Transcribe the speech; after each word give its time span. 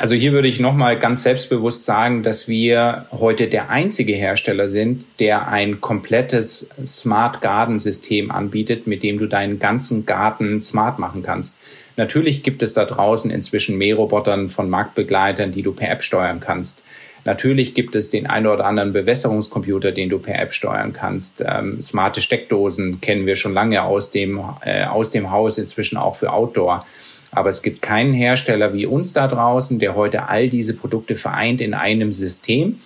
Also 0.00 0.14
hier 0.14 0.32
würde 0.32 0.48
ich 0.48 0.60
nochmal 0.60 0.98
ganz 0.98 1.24
selbstbewusst 1.24 1.84
sagen, 1.84 2.22
dass 2.22 2.48
wir 2.48 3.04
heute 3.12 3.48
der 3.48 3.68
einzige 3.68 4.14
Hersteller 4.14 4.70
sind, 4.70 5.06
der 5.18 5.48
ein 5.48 5.82
komplettes 5.82 6.70
Smart 6.86 7.42
Garden 7.42 7.78
System 7.78 8.30
anbietet, 8.30 8.86
mit 8.86 9.02
dem 9.02 9.18
du 9.18 9.26
deinen 9.26 9.58
ganzen 9.58 10.06
Garten 10.06 10.58
smart 10.62 10.98
machen 10.98 11.22
kannst. 11.22 11.60
Natürlich 11.98 12.42
gibt 12.42 12.62
es 12.62 12.72
da 12.72 12.86
draußen 12.86 13.30
inzwischen 13.30 13.76
Mährobotern 13.76 14.48
von 14.48 14.70
Marktbegleitern, 14.70 15.52
die 15.52 15.60
du 15.60 15.74
per 15.74 15.90
App 15.90 16.02
steuern 16.02 16.40
kannst. 16.40 16.82
Natürlich 17.26 17.74
gibt 17.74 17.94
es 17.94 18.08
den 18.08 18.26
einen 18.26 18.46
oder 18.46 18.64
anderen 18.64 18.94
Bewässerungscomputer, 18.94 19.92
den 19.92 20.08
du 20.08 20.18
per 20.18 20.40
App 20.40 20.54
steuern 20.54 20.94
kannst. 20.94 21.44
Ähm, 21.46 21.78
smarte 21.78 22.22
Steckdosen 22.22 23.02
kennen 23.02 23.26
wir 23.26 23.36
schon 23.36 23.52
lange 23.52 23.82
aus 23.82 24.10
dem, 24.10 24.42
äh, 24.62 24.84
aus 24.84 25.10
dem 25.10 25.30
Haus, 25.30 25.58
inzwischen 25.58 25.98
auch 25.98 26.16
für 26.16 26.32
Outdoor. 26.32 26.86
Aber 27.32 27.48
es 27.48 27.62
gibt 27.62 27.82
keinen 27.82 28.12
Hersteller 28.12 28.72
wie 28.74 28.86
uns 28.86 29.12
da 29.12 29.28
draußen, 29.28 29.78
der 29.78 29.94
heute 29.94 30.28
all 30.28 30.48
diese 30.48 30.74
Produkte 30.74 31.16
vereint 31.16 31.60
in 31.60 31.74
einem 31.74 32.12
System. 32.12 32.80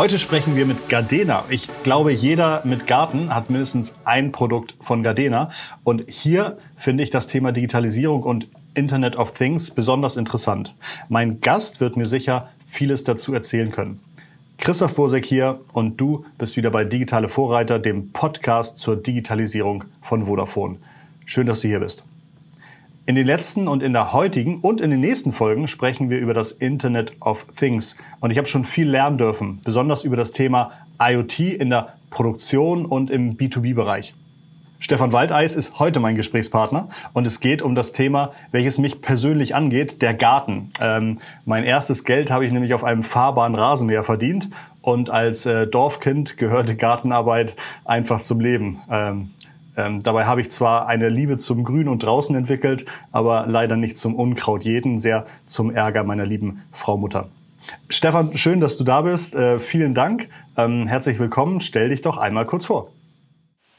Heute 0.00 0.18
sprechen 0.18 0.56
wir 0.56 0.64
mit 0.64 0.88
Gardena. 0.88 1.44
Ich 1.50 1.68
glaube, 1.82 2.10
jeder 2.10 2.62
mit 2.64 2.86
Garten 2.86 3.34
hat 3.34 3.50
mindestens 3.50 3.96
ein 4.06 4.32
Produkt 4.32 4.74
von 4.80 5.02
Gardena. 5.02 5.50
Und 5.84 6.10
hier 6.10 6.56
finde 6.74 7.02
ich 7.02 7.10
das 7.10 7.26
Thema 7.26 7.52
Digitalisierung 7.52 8.22
und 8.22 8.48
Internet 8.72 9.16
of 9.16 9.32
Things 9.32 9.70
besonders 9.70 10.16
interessant. 10.16 10.74
Mein 11.10 11.42
Gast 11.42 11.82
wird 11.82 11.98
mir 11.98 12.06
sicher 12.06 12.48
vieles 12.66 13.04
dazu 13.04 13.34
erzählen 13.34 13.70
können. 13.70 14.00
Christoph 14.56 14.94
Bosek 14.94 15.26
hier 15.26 15.60
und 15.74 16.00
du 16.00 16.24
bist 16.38 16.56
wieder 16.56 16.70
bei 16.70 16.84
Digitale 16.84 17.28
Vorreiter, 17.28 17.78
dem 17.78 18.10
Podcast 18.10 18.78
zur 18.78 18.96
Digitalisierung 18.96 19.84
von 20.00 20.24
Vodafone. 20.24 20.78
Schön, 21.26 21.46
dass 21.46 21.60
du 21.60 21.68
hier 21.68 21.80
bist. 21.80 22.04
In 23.10 23.16
den 23.16 23.26
letzten 23.26 23.66
und 23.66 23.82
in 23.82 23.92
der 23.92 24.12
heutigen 24.12 24.60
und 24.60 24.80
in 24.80 24.92
den 24.92 25.00
nächsten 25.00 25.32
Folgen 25.32 25.66
sprechen 25.66 26.10
wir 26.10 26.20
über 26.20 26.32
das 26.32 26.52
Internet 26.52 27.10
of 27.18 27.44
Things. 27.58 27.96
Und 28.20 28.30
ich 28.30 28.38
habe 28.38 28.46
schon 28.46 28.62
viel 28.62 28.88
lernen 28.88 29.18
dürfen, 29.18 29.60
besonders 29.64 30.04
über 30.04 30.16
das 30.16 30.30
Thema 30.30 30.70
IoT 31.02 31.40
in 31.40 31.70
der 31.70 31.94
Produktion 32.10 32.86
und 32.86 33.10
im 33.10 33.36
B2B-Bereich. 33.36 34.14
Stefan 34.78 35.12
Waldeis 35.12 35.56
ist 35.56 35.80
heute 35.80 35.98
mein 35.98 36.14
Gesprächspartner 36.14 36.88
und 37.12 37.26
es 37.26 37.40
geht 37.40 37.62
um 37.62 37.74
das 37.74 37.90
Thema, 37.90 38.30
welches 38.52 38.78
mich 38.78 39.02
persönlich 39.02 39.56
angeht, 39.56 40.02
der 40.02 40.14
Garten. 40.14 40.70
Ähm, 40.80 41.18
mein 41.44 41.64
erstes 41.64 42.04
Geld 42.04 42.30
habe 42.30 42.46
ich 42.46 42.52
nämlich 42.52 42.74
auf 42.74 42.84
einem 42.84 43.02
fahrbaren 43.02 43.56
Rasenmäher 43.56 44.04
verdient 44.04 44.50
und 44.82 45.10
als 45.10 45.46
äh, 45.46 45.66
Dorfkind 45.66 46.36
gehörte 46.36 46.76
Gartenarbeit 46.76 47.56
einfach 47.84 48.20
zum 48.20 48.38
Leben. 48.38 48.80
Ähm, 48.88 49.30
ähm, 49.76 50.02
dabei 50.02 50.24
habe 50.24 50.40
ich 50.40 50.50
zwar 50.50 50.86
eine 50.86 51.08
Liebe 51.08 51.36
zum 51.38 51.64
Grün 51.64 51.88
und 51.88 52.02
draußen 52.02 52.34
entwickelt, 52.34 52.84
aber 53.12 53.46
leider 53.48 53.76
nicht 53.76 53.96
zum 53.96 54.14
Unkraut 54.14 54.64
jeden, 54.64 54.98
sehr 54.98 55.26
zum 55.46 55.70
Ärger 55.74 56.04
meiner 56.04 56.26
lieben 56.26 56.62
Frau 56.72 56.96
Mutter. 56.96 57.28
Stefan, 57.88 58.36
schön, 58.36 58.60
dass 58.60 58.76
du 58.76 58.84
da 58.84 59.02
bist. 59.02 59.34
Äh, 59.34 59.58
vielen 59.58 59.94
Dank. 59.94 60.28
Ähm, 60.56 60.86
herzlich 60.86 61.18
willkommen. 61.18 61.60
Stell 61.60 61.90
dich 61.90 62.00
doch 62.00 62.16
einmal 62.16 62.46
kurz 62.46 62.66
vor. 62.66 62.90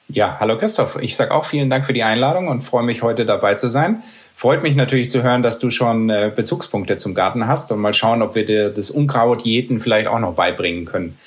Ja, 0.07 0.37
hallo 0.39 0.57
Christoph. 0.57 0.97
Ich 1.01 1.15
sage 1.15 1.33
auch 1.33 1.45
vielen 1.45 1.69
Dank 1.69 1.85
für 1.85 1.93
die 1.93 2.03
Einladung 2.03 2.49
und 2.49 2.63
freue 2.63 2.83
mich 2.83 3.01
heute 3.01 3.25
dabei 3.25 3.55
zu 3.55 3.69
sein. 3.69 4.03
Freut 4.35 4.61
mich 4.61 4.75
natürlich 4.75 5.09
zu 5.09 5.23
hören, 5.23 5.41
dass 5.41 5.57
du 5.57 5.69
schon 5.69 6.09
äh, 6.09 6.31
Bezugspunkte 6.35 6.97
zum 6.97 7.15
Garten 7.15 7.47
hast 7.47 7.71
und 7.71 7.79
mal 7.79 7.93
schauen, 7.93 8.21
ob 8.21 8.35
wir 8.35 8.45
dir 8.45 8.69
das 8.71 8.91
Unkraut 8.91 9.43
jeden 9.43 9.79
vielleicht 9.79 10.07
auch 10.07 10.19
noch 10.19 10.33
beibringen 10.33 10.85
können. 10.85 11.17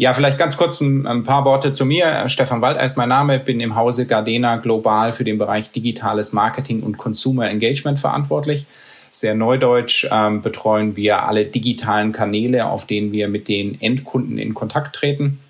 Ja, 0.00 0.14
vielleicht 0.14 0.38
ganz 0.38 0.56
kurz 0.56 0.80
ein, 0.80 1.08
ein, 1.08 1.24
paar 1.24 1.44
Worte 1.44 1.72
zu 1.72 1.84
mir. 1.84 2.28
Stefan 2.28 2.62
Waldeis 2.62 2.92
ist 2.92 2.96
mein 2.96 3.08
Name, 3.08 3.40
bin 3.40 3.58
im 3.58 3.74
Hause 3.74 4.06
Gardena 4.06 4.58
global 4.58 5.12
für 5.12 5.24
den 5.24 5.38
Bereich 5.38 5.72
digitales 5.72 6.32
Marketing 6.32 6.84
und 6.84 6.98
Consumer 6.98 7.50
Engagement 7.50 7.98
verantwortlich. 7.98 8.66
Sehr 9.10 9.34
neudeutsch 9.34 10.06
ähm, 10.08 10.40
betreuen 10.40 10.94
wir 10.94 11.24
alle 11.24 11.46
digitalen 11.46 12.12
Kanäle, 12.12 12.66
auf 12.66 12.86
denen 12.86 13.10
wir 13.10 13.26
mit 13.26 13.48
den 13.48 13.80
Endkunden 13.80 14.38
in 14.38 14.54
Kontakt 14.54 14.94
treten. 14.94 15.40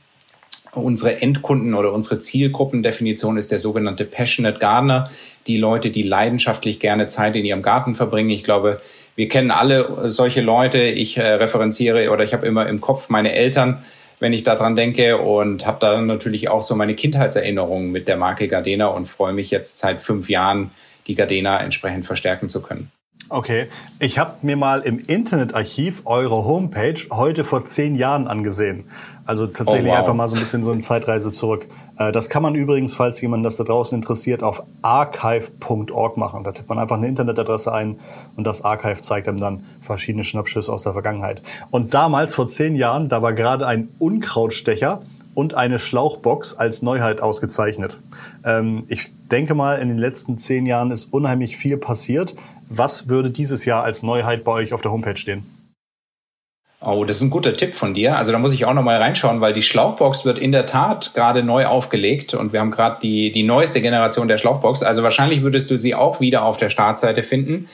Unsere 0.72 1.20
Endkunden 1.20 1.74
oder 1.74 1.92
unsere 1.92 2.18
Zielgruppendefinition 2.18 3.36
ist 3.36 3.52
der 3.52 3.60
sogenannte 3.60 4.06
Passionate 4.06 4.58
Gardener, 4.58 5.10
die 5.46 5.58
Leute, 5.58 5.90
die 5.90 6.02
leidenschaftlich 6.02 6.80
gerne 6.80 7.06
Zeit 7.06 7.36
in 7.36 7.44
ihrem 7.44 7.60
Garten 7.60 7.94
verbringen. 7.94 8.30
Ich 8.30 8.44
glaube, 8.44 8.80
wir 9.14 9.28
kennen 9.28 9.50
alle 9.50 10.08
solche 10.08 10.40
Leute. 10.40 10.84
Ich 10.84 11.18
äh, 11.18 11.34
referenziere 11.34 12.10
oder 12.10 12.24
ich 12.24 12.32
habe 12.32 12.46
immer 12.46 12.66
im 12.66 12.80
Kopf 12.80 13.10
meine 13.10 13.32
Eltern, 13.32 13.84
wenn 14.20 14.32
ich 14.32 14.42
daran 14.42 14.76
denke 14.76 15.18
und 15.18 15.66
habe 15.66 15.78
da 15.80 16.00
natürlich 16.00 16.48
auch 16.48 16.62
so 16.62 16.74
meine 16.74 16.94
Kindheitserinnerungen 16.94 17.90
mit 17.90 18.08
der 18.08 18.16
Marke 18.16 18.48
Gardena 18.48 18.86
und 18.86 19.06
freue 19.06 19.32
mich 19.32 19.50
jetzt 19.50 19.78
seit 19.78 20.02
fünf 20.02 20.28
Jahren, 20.28 20.72
die 21.06 21.14
Gardena 21.14 21.60
entsprechend 21.60 22.06
verstärken 22.06 22.48
zu 22.48 22.62
können. 22.62 22.90
Okay, 23.30 23.68
ich 23.98 24.18
habe 24.18 24.36
mir 24.40 24.56
mal 24.56 24.80
im 24.80 24.98
Internetarchiv 24.98 26.02
eure 26.06 26.46
Homepage 26.46 26.98
heute 27.12 27.44
vor 27.44 27.66
zehn 27.66 27.94
Jahren 27.94 28.26
angesehen. 28.26 28.84
Also 29.26 29.46
tatsächlich 29.46 29.88
oh, 29.88 29.92
wow. 29.92 29.98
einfach 29.98 30.14
mal 30.14 30.26
so 30.28 30.36
ein 30.36 30.40
bisschen 30.40 30.64
so 30.64 30.72
eine 30.72 30.80
Zeitreise 30.80 31.30
zurück. 31.30 31.66
Äh, 31.98 32.10
das 32.10 32.30
kann 32.30 32.42
man 32.42 32.54
übrigens, 32.54 32.94
falls 32.94 33.20
jemand 33.20 33.44
das 33.44 33.56
da 33.56 33.64
draußen 33.64 33.94
interessiert, 33.94 34.42
auf 34.42 34.62
archive.org 34.80 36.16
machen. 36.16 36.42
Da 36.42 36.52
tippt 36.52 36.70
man 36.70 36.78
einfach 36.78 36.96
eine 36.96 37.06
Internetadresse 37.06 37.70
ein 37.70 37.98
und 38.36 38.46
das 38.46 38.64
Archive 38.64 39.02
zeigt 39.02 39.28
einem 39.28 39.40
dann 39.40 39.66
verschiedene 39.82 40.24
Schnappschüsse 40.24 40.72
aus 40.72 40.84
der 40.84 40.94
Vergangenheit. 40.94 41.42
Und 41.70 41.92
damals, 41.92 42.32
vor 42.32 42.46
zehn 42.46 42.76
Jahren, 42.76 43.10
da 43.10 43.20
war 43.20 43.34
gerade 43.34 43.66
ein 43.66 43.88
Unkrautstecher 43.98 45.02
und 45.38 45.54
eine 45.54 45.78
Schlauchbox 45.78 46.54
als 46.54 46.82
Neuheit 46.82 47.20
ausgezeichnet. 47.20 48.00
Ähm, 48.44 48.82
ich 48.88 49.10
denke 49.30 49.54
mal, 49.54 49.80
in 49.80 49.86
den 49.86 49.96
letzten 49.96 50.36
zehn 50.36 50.66
Jahren 50.66 50.90
ist 50.90 51.12
unheimlich 51.12 51.56
viel 51.56 51.76
passiert. 51.76 52.34
Was 52.68 53.08
würde 53.08 53.30
dieses 53.30 53.64
Jahr 53.64 53.84
als 53.84 54.02
Neuheit 54.02 54.42
bei 54.42 54.50
euch 54.50 54.72
auf 54.72 54.82
der 54.82 54.90
Homepage 54.90 55.16
stehen? 55.16 55.46
Oh, 56.80 57.04
das 57.04 57.18
ist 57.18 57.22
ein 57.22 57.30
guter 57.30 57.56
Tipp 57.56 57.76
von 57.76 57.94
dir. 57.94 58.16
Also 58.16 58.32
da 58.32 58.40
muss 58.40 58.52
ich 58.52 58.64
auch 58.64 58.74
noch 58.74 58.82
mal 58.82 58.96
reinschauen, 58.96 59.40
weil 59.40 59.52
die 59.52 59.62
Schlauchbox 59.62 60.24
wird 60.24 60.40
in 60.40 60.50
der 60.50 60.66
Tat 60.66 61.12
gerade 61.14 61.44
neu 61.44 61.66
aufgelegt 61.66 62.34
und 62.34 62.52
wir 62.52 62.58
haben 62.58 62.72
gerade 62.72 62.98
die, 63.00 63.30
die 63.30 63.44
neueste 63.44 63.80
Generation 63.80 64.26
der 64.26 64.38
Schlauchbox. 64.38 64.82
Also 64.82 65.04
wahrscheinlich 65.04 65.42
würdest 65.42 65.70
du 65.70 65.78
sie 65.78 65.94
auch 65.94 66.18
wieder 66.18 66.44
auf 66.44 66.56
der 66.56 66.68
Startseite 66.68 67.22
finden. 67.22 67.68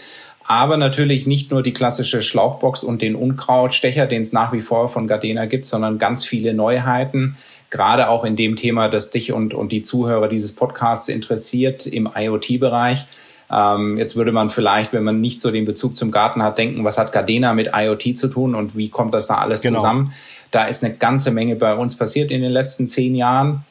Aber 0.46 0.76
natürlich 0.76 1.26
nicht 1.26 1.50
nur 1.50 1.62
die 1.62 1.72
klassische 1.72 2.22
Schlauchbox 2.22 2.84
und 2.84 3.00
den 3.00 3.16
Unkrautstecher, 3.16 4.06
den 4.06 4.22
es 4.22 4.32
nach 4.32 4.52
wie 4.52 4.60
vor 4.60 4.88
von 4.88 5.06
Gardena 5.06 5.46
gibt, 5.46 5.64
sondern 5.64 5.98
ganz 5.98 6.24
viele 6.24 6.52
Neuheiten. 6.52 7.36
Gerade 7.70 8.08
auch 8.08 8.24
in 8.24 8.36
dem 8.36 8.56
Thema, 8.56 8.88
das 8.88 9.10
dich 9.10 9.32
und, 9.32 9.54
und 9.54 9.72
die 9.72 9.82
Zuhörer 9.82 10.28
dieses 10.28 10.54
Podcasts 10.54 11.08
interessiert 11.08 11.86
im 11.86 12.08
IoT-Bereich. 12.14 13.06
Ähm, 13.50 13.98
jetzt 13.98 14.16
würde 14.16 14.32
man 14.32 14.50
vielleicht, 14.50 14.92
wenn 14.92 15.04
man 15.04 15.20
nicht 15.20 15.40
so 15.40 15.50
den 15.50 15.64
Bezug 15.64 15.96
zum 15.96 16.10
Garten 16.10 16.42
hat, 16.42 16.58
denken, 16.58 16.84
was 16.84 16.98
hat 16.98 17.12
Gardena 17.12 17.54
mit 17.54 17.70
IoT 17.74 18.16
zu 18.16 18.28
tun 18.28 18.54
und 18.54 18.76
wie 18.76 18.90
kommt 18.90 19.14
das 19.14 19.26
da 19.26 19.36
alles 19.36 19.62
genau. 19.62 19.78
zusammen? 19.78 20.12
Da 20.50 20.64
ist 20.66 20.84
eine 20.84 20.94
ganze 20.94 21.30
Menge 21.30 21.56
bei 21.56 21.74
uns 21.74 21.96
passiert 21.96 22.30
in 22.30 22.42
den 22.42 22.52
letzten 22.52 22.86
zehn 22.86 23.14
Jahren. 23.14 23.64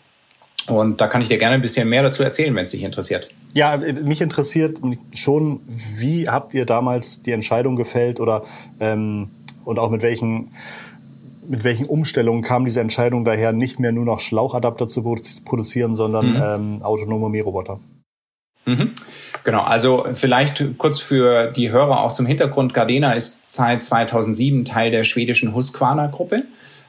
Und 0.67 1.01
da 1.01 1.07
kann 1.07 1.21
ich 1.21 1.27
dir 1.27 1.37
gerne 1.37 1.55
ein 1.55 1.61
bisschen 1.61 1.89
mehr 1.89 2.03
dazu 2.03 2.23
erzählen, 2.23 2.55
wenn 2.55 2.63
es 2.63 2.71
dich 2.71 2.83
interessiert. 2.83 3.29
Ja, 3.53 3.77
mich 3.77 4.21
interessiert 4.21 4.79
schon, 5.13 5.59
wie 5.67 6.29
habt 6.29 6.53
ihr 6.53 6.65
damals 6.65 7.21
die 7.21 7.31
Entscheidung 7.31 7.75
gefällt 7.75 8.19
oder 8.19 8.43
ähm, 8.79 9.29
und 9.65 9.79
auch 9.79 9.89
mit 9.89 10.01
welchen 10.01 10.49
mit 11.47 11.65
welchen 11.65 11.85
Umstellungen 11.85 12.41
kam 12.41 12.63
diese 12.63 12.79
Entscheidung 12.79 13.25
daher, 13.25 13.51
nicht 13.51 13.77
mehr 13.77 13.91
nur 13.91 14.05
noch 14.05 14.21
Schlauchadapter 14.21 14.87
zu 14.87 15.03
produzieren, 15.03 15.93
sondern 15.93 16.29
mhm. 16.29 16.41
ähm, 16.41 16.83
autonome 16.83 17.27
Mähroboter? 17.27 17.79
Mhm. 18.65 18.91
Genau, 19.43 19.61
also 19.61 20.05
vielleicht 20.13 20.63
kurz 20.77 21.01
für 21.01 21.51
die 21.51 21.71
Hörer 21.71 22.01
auch 22.01 22.13
zum 22.13 22.25
Hintergrund. 22.25 22.73
Gardena 22.73 23.13
ist 23.13 23.51
seit 23.51 23.83
2007 23.83 24.63
Teil 24.63 24.91
der 24.91 25.03
schwedischen 25.03 25.53
Husqvarna-Gruppe. 25.53 26.43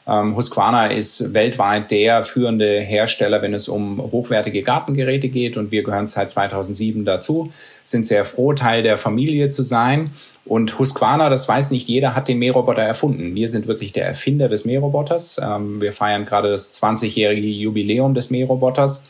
Ähm, 0.07 0.37
Husqvarna 0.37 0.89
ist 0.89 1.33
weltweit 1.33 1.91
der 1.91 2.25
führende 2.25 2.81
Hersteller, 2.81 3.41
wenn 3.41 3.55
es 3.55 3.69
um 3.69 4.01
hochwertige 4.01 4.63
Gartengeräte 4.63 5.29
geht 5.29 5.57
und 5.57 5.71
wir 5.71 5.83
gehören 5.83 6.09
seit 6.09 6.31
2007 6.31 7.05
dazu, 7.05 7.53
sind 7.85 8.07
sehr 8.07 8.25
froh, 8.25 8.53
Teil 8.53 8.83
der 8.83 8.99
Familie 8.99 9.49
zu 9.49 9.63
sein. 9.63 10.11
Und 10.45 10.79
Husqvarna, 10.79 11.31
das 11.31 11.49
weiß 11.49 11.71
nicht 11.71 11.89
jeder, 11.89 12.15
hat 12.15 12.29
den 12.29 12.39
Mähroboter 12.39 12.83
erfunden. 12.83 13.35
Wir 13.35 13.49
sind 13.49 13.67
wirklich 13.67 13.93
der 13.93 14.07
Erfinder 14.07 14.49
des 14.49 14.67
Mähroboters. 14.67 15.41
Ähm, 15.43 15.81
wir 15.81 15.93
feiern 15.93 16.27
gerade 16.27 16.51
das 16.51 16.79
20-jährige 16.83 17.47
Jubiläum 17.47 18.13
des 18.13 18.29
Mähroboters. 18.29 19.09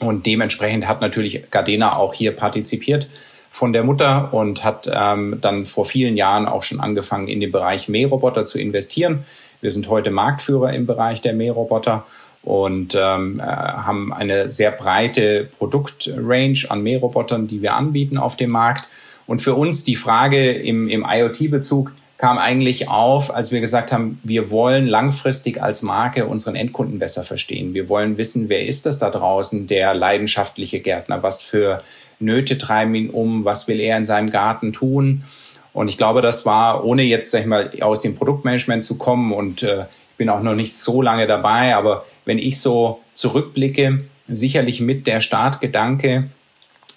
Und 0.00 0.24
dementsprechend 0.24 0.88
hat 0.88 1.02
natürlich 1.02 1.50
Gardena 1.50 1.96
auch 1.96 2.14
hier 2.14 2.32
partizipiert 2.32 3.08
von 3.50 3.72
der 3.72 3.84
Mutter 3.84 4.34
und 4.34 4.64
hat 4.64 4.90
ähm, 4.92 5.38
dann 5.40 5.64
vor 5.64 5.86
vielen 5.86 6.16
Jahren 6.16 6.46
auch 6.46 6.62
schon 6.62 6.80
angefangen, 6.80 7.28
in 7.28 7.40
den 7.40 7.52
Bereich 7.52 7.88
Mähroboter 7.88 8.44
zu 8.44 8.58
investieren. 8.58 9.24
Wir 9.60 9.70
sind 9.72 9.88
heute 9.88 10.10
Marktführer 10.10 10.72
im 10.72 10.86
Bereich 10.86 11.20
der 11.20 11.32
Mähroboter 11.34 12.06
und 12.42 12.94
ähm, 12.94 13.40
äh, 13.40 13.42
haben 13.42 14.12
eine 14.12 14.48
sehr 14.48 14.70
breite 14.70 15.48
Produktrange 15.58 16.64
an 16.68 16.82
Mährobotern, 16.82 17.48
die 17.48 17.60
wir 17.60 17.74
anbieten 17.74 18.18
auf 18.18 18.36
dem 18.36 18.50
Markt. 18.50 18.88
Und 19.26 19.42
für 19.42 19.54
uns 19.54 19.82
die 19.82 19.96
Frage 19.96 20.52
im, 20.52 20.88
im 20.88 21.04
IoT-Bezug 21.08 21.90
kam 22.18 22.38
eigentlich 22.38 22.88
auf, 22.88 23.34
als 23.34 23.52
wir 23.52 23.60
gesagt 23.60 23.92
haben, 23.92 24.20
wir 24.22 24.50
wollen 24.50 24.86
langfristig 24.86 25.60
als 25.62 25.82
Marke 25.82 26.26
unseren 26.26 26.54
Endkunden 26.54 26.98
besser 26.98 27.24
verstehen. 27.24 27.74
Wir 27.74 27.88
wollen 27.88 28.16
wissen, 28.16 28.48
wer 28.48 28.64
ist 28.64 28.86
das 28.86 28.98
da 28.98 29.10
draußen, 29.10 29.66
der 29.66 29.94
leidenschaftliche 29.94 30.80
Gärtner? 30.80 31.22
Was 31.22 31.42
für 31.42 31.82
Nöte 32.18 32.56
treiben 32.56 32.94
ihn 32.94 33.10
um? 33.10 33.44
Was 33.44 33.68
will 33.68 33.80
er 33.80 33.98
in 33.98 34.06
seinem 34.06 34.30
Garten 34.30 34.72
tun? 34.72 35.24
Und 35.76 35.88
ich 35.88 35.98
glaube, 35.98 36.22
das 36.22 36.46
war, 36.46 36.86
ohne 36.86 37.02
jetzt, 37.02 37.30
sag 37.30 37.42
ich 37.42 37.46
mal, 37.46 37.70
aus 37.82 38.00
dem 38.00 38.14
Produktmanagement 38.14 38.82
zu 38.82 38.96
kommen 38.96 39.34
und 39.34 39.62
äh, 39.62 39.82
ich 39.82 40.16
bin 40.16 40.30
auch 40.30 40.40
noch 40.40 40.54
nicht 40.54 40.78
so 40.78 41.02
lange 41.02 41.26
dabei, 41.26 41.76
aber 41.76 42.06
wenn 42.24 42.38
ich 42.38 42.60
so 42.60 43.02
zurückblicke, 43.12 44.06
sicherlich 44.26 44.80
mit 44.80 45.06
der 45.06 45.20
Startgedanke, 45.20 46.30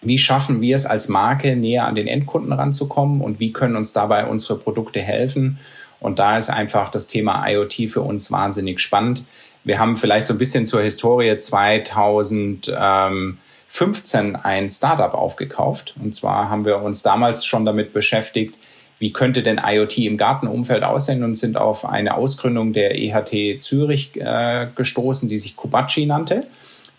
wie 0.01 0.17
schaffen 0.17 0.61
wir 0.61 0.77
es 0.77 0.85
als 0.85 1.09
Marke 1.09 1.57
näher 1.57 1.87
an 1.87 1.95
den 1.95 2.07
Endkunden 2.07 2.53
ranzukommen 2.53 3.19
und 3.19 3.41
wie 3.41 3.51
können 3.51 3.75
uns 3.75 3.91
dabei 3.91 4.27
unsere 4.27 4.57
Produkte 4.57 5.01
helfen? 5.01 5.59
Und 5.99 6.19
da 6.19 6.37
ist 6.37 6.49
einfach 6.49 6.89
das 6.89 7.07
Thema 7.07 7.45
IoT 7.49 7.89
für 7.89 7.99
uns 7.99 8.31
wahnsinnig 8.31 8.79
spannend. 8.79 9.25
Wir 9.65 9.79
haben 9.79 9.97
vielleicht 9.97 10.25
so 10.25 10.33
ein 10.33 10.37
bisschen 10.37 10.65
zur 10.65 10.81
Historie 10.81 11.37
2015 11.37 14.37
ein 14.37 14.69
Startup 14.69 15.13
aufgekauft. 15.13 15.95
Und 16.01 16.15
zwar 16.15 16.49
haben 16.49 16.63
wir 16.63 16.81
uns 16.81 17.01
damals 17.01 17.45
schon 17.45 17.65
damit 17.65 17.91
beschäftigt, 17.91 18.55
wie 18.99 19.13
könnte 19.13 19.41
denn 19.41 19.59
IoT 19.63 19.97
im 19.99 20.17
Gartenumfeld 20.17 20.83
aussehen 20.83 21.23
und 21.23 21.35
sind 21.35 21.57
auf 21.57 21.85
eine 21.85 22.15
Ausgründung 22.15 22.73
der 22.73 22.95
EHT 22.95 23.61
Zürich 23.61 24.15
äh, 24.17 24.67
gestoßen, 24.75 25.29
die 25.29 25.39
sich 25.39 25.55
Kubachi 25.55 26.05
nannte, 26.05 26.45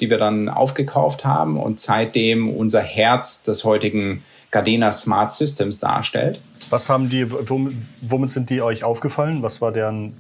die 0.01 0.09
wir 0.09 0.17
dann 0.19 0.49
aufgekauft 0.49 1.25
haben 1.25 1.59
und 1.59 1.79
seitdem 1.79 2.49
unser 2.49 2.81
Herz 2.81 3.43
des 3.43 3.65
heutigen 3.65 4.25
Gardena 4.51 4.91
Smart 4.91 5.31
Systems 5.31 5.79
darstellt. 5.79 6.41
Was 6.71 6.89
haben 6.89 7.11
die, 7.11 7.31
womit 7.31 8.31
sind 8.31 8.49
die 8.49 8.63
euch 8.63 8.83
aufgefallen? 8.83 9.43
Was 9.43 9.61
war 9.61 9.71
deren 9.71 10.17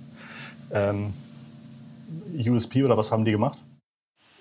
ähm, 0.72 1.14
USP 2.38 2.84
oder 2.84 2.96
was 2.96 3.10
haben 3.10 3.24
die 3.24 3.32
gemacht? 3.32 3.58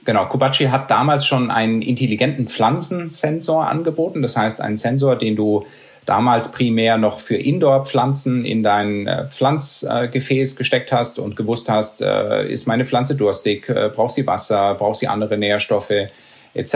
Genau, 0.06 0.26
Kubachi 0.26 0.66
hat 0.66 0.90
damals 0.90 1.26
schon 1.26 1.52
einen 1.52 1.82
intelligenten 1.82 2.48
Pflanzensensor 2.48 3.68
angeboten. 3.68 4.22
Das 4.22 4.36
heißt, 4.36 4.62
einen 4.62 4.76
Sensor, 4.76 5.16
den 5.16 5.36
du 5.36 5.66
damals 6.10 6.52
primär 6.52 6.98
noch 6.98 7.20
für 7.20 7.36
Indoor-Pflanzen 7.36 8.44
in 8.44 8.64
dein 8.64 9.06
äh, 9.06 9.28
Pflanzgefäß 9.30 10.56
gesteckt 10.56 10.92
hast 10.92 11.20
und 11.20 11.36
gewusst 11.36 11.70
hast, 11.70 12.02
äh, 12.02 12.52
ist 12.52 12.66
meine 12.66 12.86
Pflanze 12.86 13.14
durstig, 13.14 13.70
äh, 13.70 13.92
braucht 13.94 14.16
sie 14.16 14.26
Wasser, 14.26 14.74
braucht 14.74 14.96
sie 14.96 15.08
andere 15.08 15.38
Nährstoffe 15.38 15.94
etc. 16.56 16.74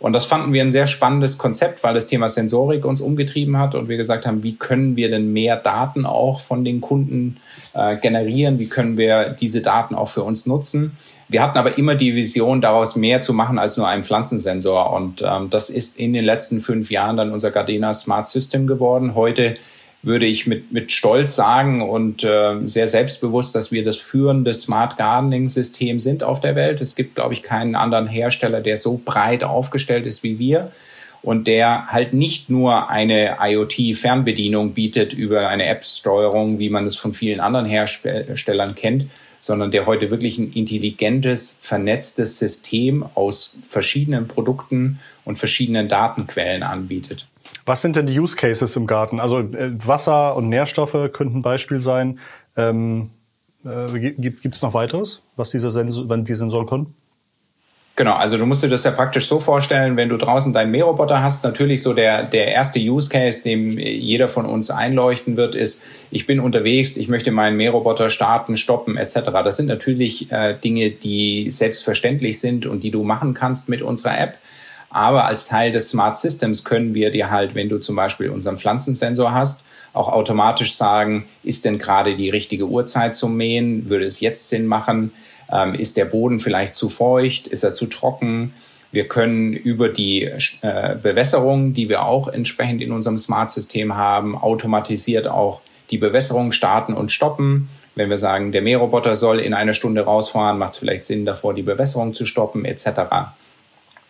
Und 0.00 0.12
das 0.12 0.26
fanden 0.26 0.52
wir 0.52 0.60
ein 0.60 0.70
sehr 0.70 0.86
spannendes 0.86 1.38
Konzept, 1.38 1.82
weil 1.82 1.94
das 1.94 2.06
Thema 2.06 2.28
Sensorik 2.28 2.84
uns 2.84 3.00
umgetrieben 3.00 3.58
hat 3.58 3.74
und 3.74 3.88
wir 3.88 3.96
gesagt 3.96 4.26
haben, 4.26 4.42
wie 4.42 4.56
können 4.56 4.96
wir 4.96 5.08
denn 5.08 5.32
mehr 5.32 5.56
Daten 5.56 6.04
auch 6.04 6.40
von 6.40 6.62
den 6.62 6.82
Kunden 6.82 7.38
generieren, 8.02 8.58
wie 8.58 8.68
können 8.68 8.98
wir 8.98 9.30
diese 9.30 9.62
Daten 9.62 9.94
auch 9.94 10.08
für 10.08 10.24
uns 10.24 10.44
nutzen. 10.44 10.98
Wir 11.32 11.42
hatten 11.42 11.56
aber 11.56 11.78
immer 11.78 11.94
die 11.94 12.14
Vision, 12.14 12.60
daraus 12.60 12.94
mehr 12.94 13.22
zu 13.22 13.32
machen 13.32 13.58
als 13.58 13.78
nur 13.78 13.88
einen 13.88 14.04
Pflanzensensor. 14.04 14.92
Und 14.92 15.22
ähm, 15.22 15.48
das 15.48 15.70
ist 15.70 15.98
in 15.98 16.12
den 16.12 16.26
letzten 16.26 16.60
fünf 16.60 16.90
Jahren 16.90 17.16
dann 17.16 17.32
unser 17.32 17.50
Gardena 17.50 17.94
Smart 17.94 18.26
System 18.26 18.66
geworden. 18.66 19.14
Heute 19.14 19.54
würde 20.02 20.26
ich 20.26 20.46
mit, 20.46 20.72
mit 20.72 20.92
Stolz 20.92 21.34
sagen 21.34 21.88
und 21.88 22.22
äh, 22.22 22.56
sehr 22.66 22.86
selbstbewusst, 22.86 23.54
dass 23.54 23.72
wir 23.72 23.82
das 23.82 23.96
führende 23.96 24.52
Smart 24.52 24.98
Gardening 24.98 25.48
System 25.48 25.98
sind 26.00 26.22
auf 26.22 26.40
der 26.40 26.54
Welt. 26.54 26.82
Es 26.82 26.96
gibt, 26.96 27.14
glaube 27.14 27.32
ich, 27.32 27.42
keinen 27.42 27.76
anderen 27.76 28.08
Hersteller, 28.08 28.60
der 28.60 28.76
so 28.76 29.00
breit 29.02 29.42
aufgestellt 29.42 30.04
ist 30.04 30.22
wie 30.22 30.38
wir 30.38 30.70
und 31.22 31.46
der 31.46 31.86
halt 31.86 32.12
nicht 32.12 32.50
nur 32.50 32.90
eine 32.90 33.38
IoT-Fernbedienung 33.40 34.74
bietet 34.74 35.14
über 35.14 35.48
eine 35.48 35.64
App-Steuerung, 35.64 36.58
wie 36.58 36.68
man 36.68 36.84
es 36.84 36.96
von 36.96 37.14
vielen 37.14 37.40
anderen 37.40 37.64
Herstellern 37.64 38.74
kennt, 38.74 39.06
sondern 39.42 39.72
der 39.72 39.86
heute 39.86 40.10
wirklich 40.12 40.38
ein 40.38 40.52
intelligentes, 40.52 41.58
vernetztes 41.60 42.38
System 42.38 43.04
aus 43.14 43.56
verschiedenen 43.60 44.28
Produkten 44.28 45.00
und 45.24 45.36
verschiedenen 45.36 45.88
Datenquellen 45.88 46.62
anbietet. 46.62 47.26
Was 47.66 47.82
sind 47.82 47.96
denn 47.96 48.06
die 48.06 48.18
Use 48.18 48.36
Cases 48.36 48.76
im 48.76 48.86
Garten? 48.86 49.18
Also 49.18 49.40
äh, 49.40 49.72
Wasser 49.84 50.36
und 50.36 50.48
Nährstoffe 50.48 50.96
könnten 51.12 51.38
ein 51.38 51.42
Beispiel 51.42 51.80
sein. 51.80 52.20
Ähm, 52.56 53.10
äh, 53.64 54.12
Gibt 54.12 54.54
es 54.54 54.62
noch 54.62 54.74
weiteres, 54.74 55.22
was 55.34 55.50
diese 55.50 55.70
Sensor, 55.70 56.16
die 56.18 56.34
Sensoren 56.34 56.66
können? 56.66 56.94
Genau, 57.94 58.14
also 58.14 58.38
du 58.38 58.46
musst 58.46 58.62
dir 58.62 58.70
das 58.70 58.84
ja 58.84 58.90
praktisch 58.90 59.26
so 59.26 59.38
vorstellen, 59.38 59.98
wenn 59.98 60.08
du 60.08 60.16
draußen 60.16 60.54
deinen 60.54 60.70
Mähroboter 60.70 61.22
hast, 61.22 61.44
natürlich 61.44 61.82
so 61.82 61.92
der, 61.92 62.22
der 62.22 62.48
erste 62.48 62.78
Use 62.78 63.10
Case, 63.10 63.42
dem 63.42 63.78
jeder 63.78 64.30
von 64.30 64.46
uns 64.46 64.70
einleuchten 64.70 65.36
wird, 65.36 65.54
ist, 65.54 65.82
ich 66.10 66.26
bin 66.26 66.40
unterwegs, 66.40 66.96
ich 66.96 67.08
möchte 67.08 67.32
meinen 67.32 67.58
Mähroboter 67.58 68.08
starten, 68.08 68.56
stoppen 68.56 68.96
etc. 68.96 69.30
Das 69.44 69.58
sind 69.58 69.66
natürlich 69.66 70.32
äh, 70.32 70.54
Dinge, 70.54 70.90
die 70.90 71.50
selbstverständlich 71.50 72.40
sind 72.40 72.64
und 72.64 72.82
die 72.82 72.90
du 72.90 73.04
machen 73.04 73.34
kannst 73.34 73.68
mit 73.68 73.82
unserer 73.82 74.18
App. 74.18 74.38
Aber 74.88 75.26
als 75.26 75.46
Teil 75.46 75.70
des 75.70 75.90
Smart 75.90 76.16
Systems 76.16 76.64
können 76.64 76.94
wir 76.94 77.10
dir 77.10 77.30
halt, 77.30 77.54
wenn 77.54 77.68
du 77.68 77.78
zum 77.78 77.96
Beispiel 77.96 78.30
unseren 78.30 78.56
Pflanzensensor 78.56 79.34
hast, 79.34 79.66
auch 79.92 80.08
automatisch 80.08 80.76
sagen, 80.76 81.26
ist 81.42 81.66
denn 81.66 81.78
gerade 81.78 82.14
die 82.14 82.30
richtige 82.30 82.66
Uhrzeit 82.66 83.14
zum 83.16 83.36
Mähen? 83.36 83.90
Würde 83.90 84.06
es 84.06 84.20
jetzt 84.20 84.48
Sinn 84.48 84.66
machen? 84.66 85.12
Ähm, 85.52 85.74
ist 85.74 85.96
der 85.96 86.06
Boden 86.06 86.40
vielleicht 86.40 86.74
zu 86.74 86.88
feucht? 86.88 87.46
Ist 87.46 87.62
er 87.62 87.74
zu 87.74 87.86
trocken? 87.86 88.54
Wir 88.90 89.08
können 89.08 89.52
über 89.52 89.88
die 89.88 90.22
äh, 90.22 90.96
Bewässerung, 91.02 91.72
die 91.72 91.88
wir 91.88 92.04
auch 92.04 92.28
entsprechend 92.28 92.82
in 92.82 92.92
unserem 92.92 93.18
Smart-System 93.18 93.96
haben, 93.96 94.36
automatisiert 94.36 95.28
auch 95.28 95.60
die 95.90 95.98
Bewässerung 95.98 96.52
starten 96.52 96.94
und 96.94 97.10
stoppen. 97.10 97.68
Wenn 97.94 98.10
wir 98.10 98.18
sagen, 98.18 98.52
der 98.52 98.62
Mähroboter 98.62 99.16
soll 99.16 99.40
in 99.40 99.54
einer 99.54 99.74
Stunde 99.74 100.02
rausfahren, 100.02 100.58
macht 100.58 100.72
es 100.72 100.78
vielleicht 100.78 101.04
Sinn, 101.04 101.26
davor 101.26 101.54
die 101.54 101.62
Bewässerung 101.62 102.14
zu 102.14 102.24
stoppen, 102.24 102.64
etc. 102.64 102.86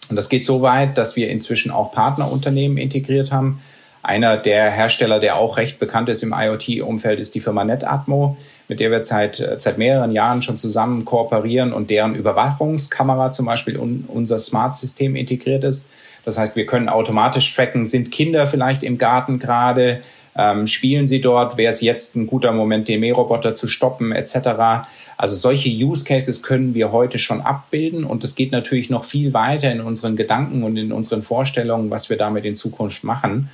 Und 0.08 0.16
das 0.16 0.28
geht 0.28 0.44
so 0.44 0.62
weit, 0.62 0.98
dass 0.98 1.16
wir 1.16 1.30
inzwischen 1.30 1.70
auch 1.70 1.92
Partnerunternehmen 1.92 2.78
integriert 2.78 3.32
haben. 3.32 3.60
Einer 4.02 4.36
der 4.36 4.70
Hersteller, 4.70 5.20
der 5.20 5.36
auch 5.36 5.56
recht 5.56 5.78
bekannt 5.78 6.08
ist 6.08 6.22
im 6.24 6.34
IoT-Umfeld, 6.36 7.20
ist 7.20 7.36
die 7.36 7.40
Firma 7.40 7.64
NetAtmo, 7.64 8.36
mit 8.68 8.80
der 8.80 8.90
wir 8.90 9.02
seit, 9.04 9.44
seit 9.58 9.78
mehreren 9.78 10.12
Jahren 10.12 10.42
schon 10.42 10.58
zusammen 10.58 11.04
kooperieren 11.04 11.72
und 11.72 11.90
deren 11.90 12.14
Überwachungskamera 12.14 13.30
zum 13.30 13.46
Beispiel 13.46 13.76
in 13.76 14.04
unser 14.08 14.38
Smart-System 14.38 15.16
integriert 15.16 15.64
ist. 15.64 15.88
Das 16.24 16.38
heißt, 16.38 16.56
wir 16.56 16.66
können 16.66 16.88
automatisch 16.88 17.54
tracken, 17.54 17.84
sind 17.84 18.12
Kinder 18.12 18.46
vielleicht 18.46 18.82
im 18.82 18.96
Garten 18.98 19.38
gerade, 19.38 20.02
ähm, 20.36 20.66
spielen 20.66 21.06
sie 21.06 21.20
dort, 21.20 21.56
wäre 21.58 21.72
es 21.72 21.80
jetzt 21.80 22.16
ein 22.16 22.26
guter 22.26 22.52
Moment, 22.52 22.88
den 22.88 23.00
Mähroboter 23.00 23.54
zu 23.54 23.66
stoppen 23.68 24.12
etc. 24.12 24.86
Also 25.16 25.36
solche 25.36 25.68
Use 25.68 26.04
Cases 26.04 26.42
können 26.42 26.74
wir 26.74 26.92
heute 26.92 27.18
schon 27.18 27.40
abbilden 27.40 28.04
und 28.04 28.24
es 28.24 28.34
geht 28.34 28.52
natürlich 28.52 28.88
noch 28.88 29.04
viel 29.04 29.34
weiter 29.34 29.70
in 29.70 29.80
unseren 29.80 30.16
Gedanken 30.16 30.62
und 30.62 30.76
in 30.76 30.92
unseren 30.92 31.22
Vorstellungen, 31.22 31.90
was 31.90 32.08
wir 32.08 32.16
damit 32.16 32.44
in 32.44 32.56
Zukunft 32.56 33.04
machen 33.04 33.50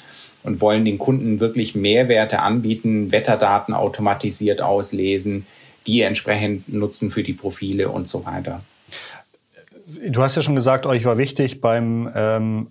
und 0.49 0.63
wollen 0.63 0.87
den 0.87 0.97
Kunden 0.97 1.41
wirklich 1.41 1.75
Mehrwerte 1.75 2.41
anbieten, 2.41 3.13
Wetterdaten 3.13 3.75
automatisiert 3.75 4.63
auslesen, 4.63 5.47
die 5.87 6.01
entsprechend 6.01 6.73
nutzen 6.73 7.11
für 7.11 7.23
die 7.23 7.35
Profile 7.35 7.91
und 7.91 8.09
so 8.09 8.25
weiter. 8.25 8.63
Du 10.09 10.23
hast 10.23 10.37
ja 10.37 10.43
schon 10.43 10.55
gesagt, 10.55 10.87
euch 10.87 11.05
war 11.05 11.19
wichtig 11.19 11.61
beim 11.61 12.11
ähm, 12.15 12.69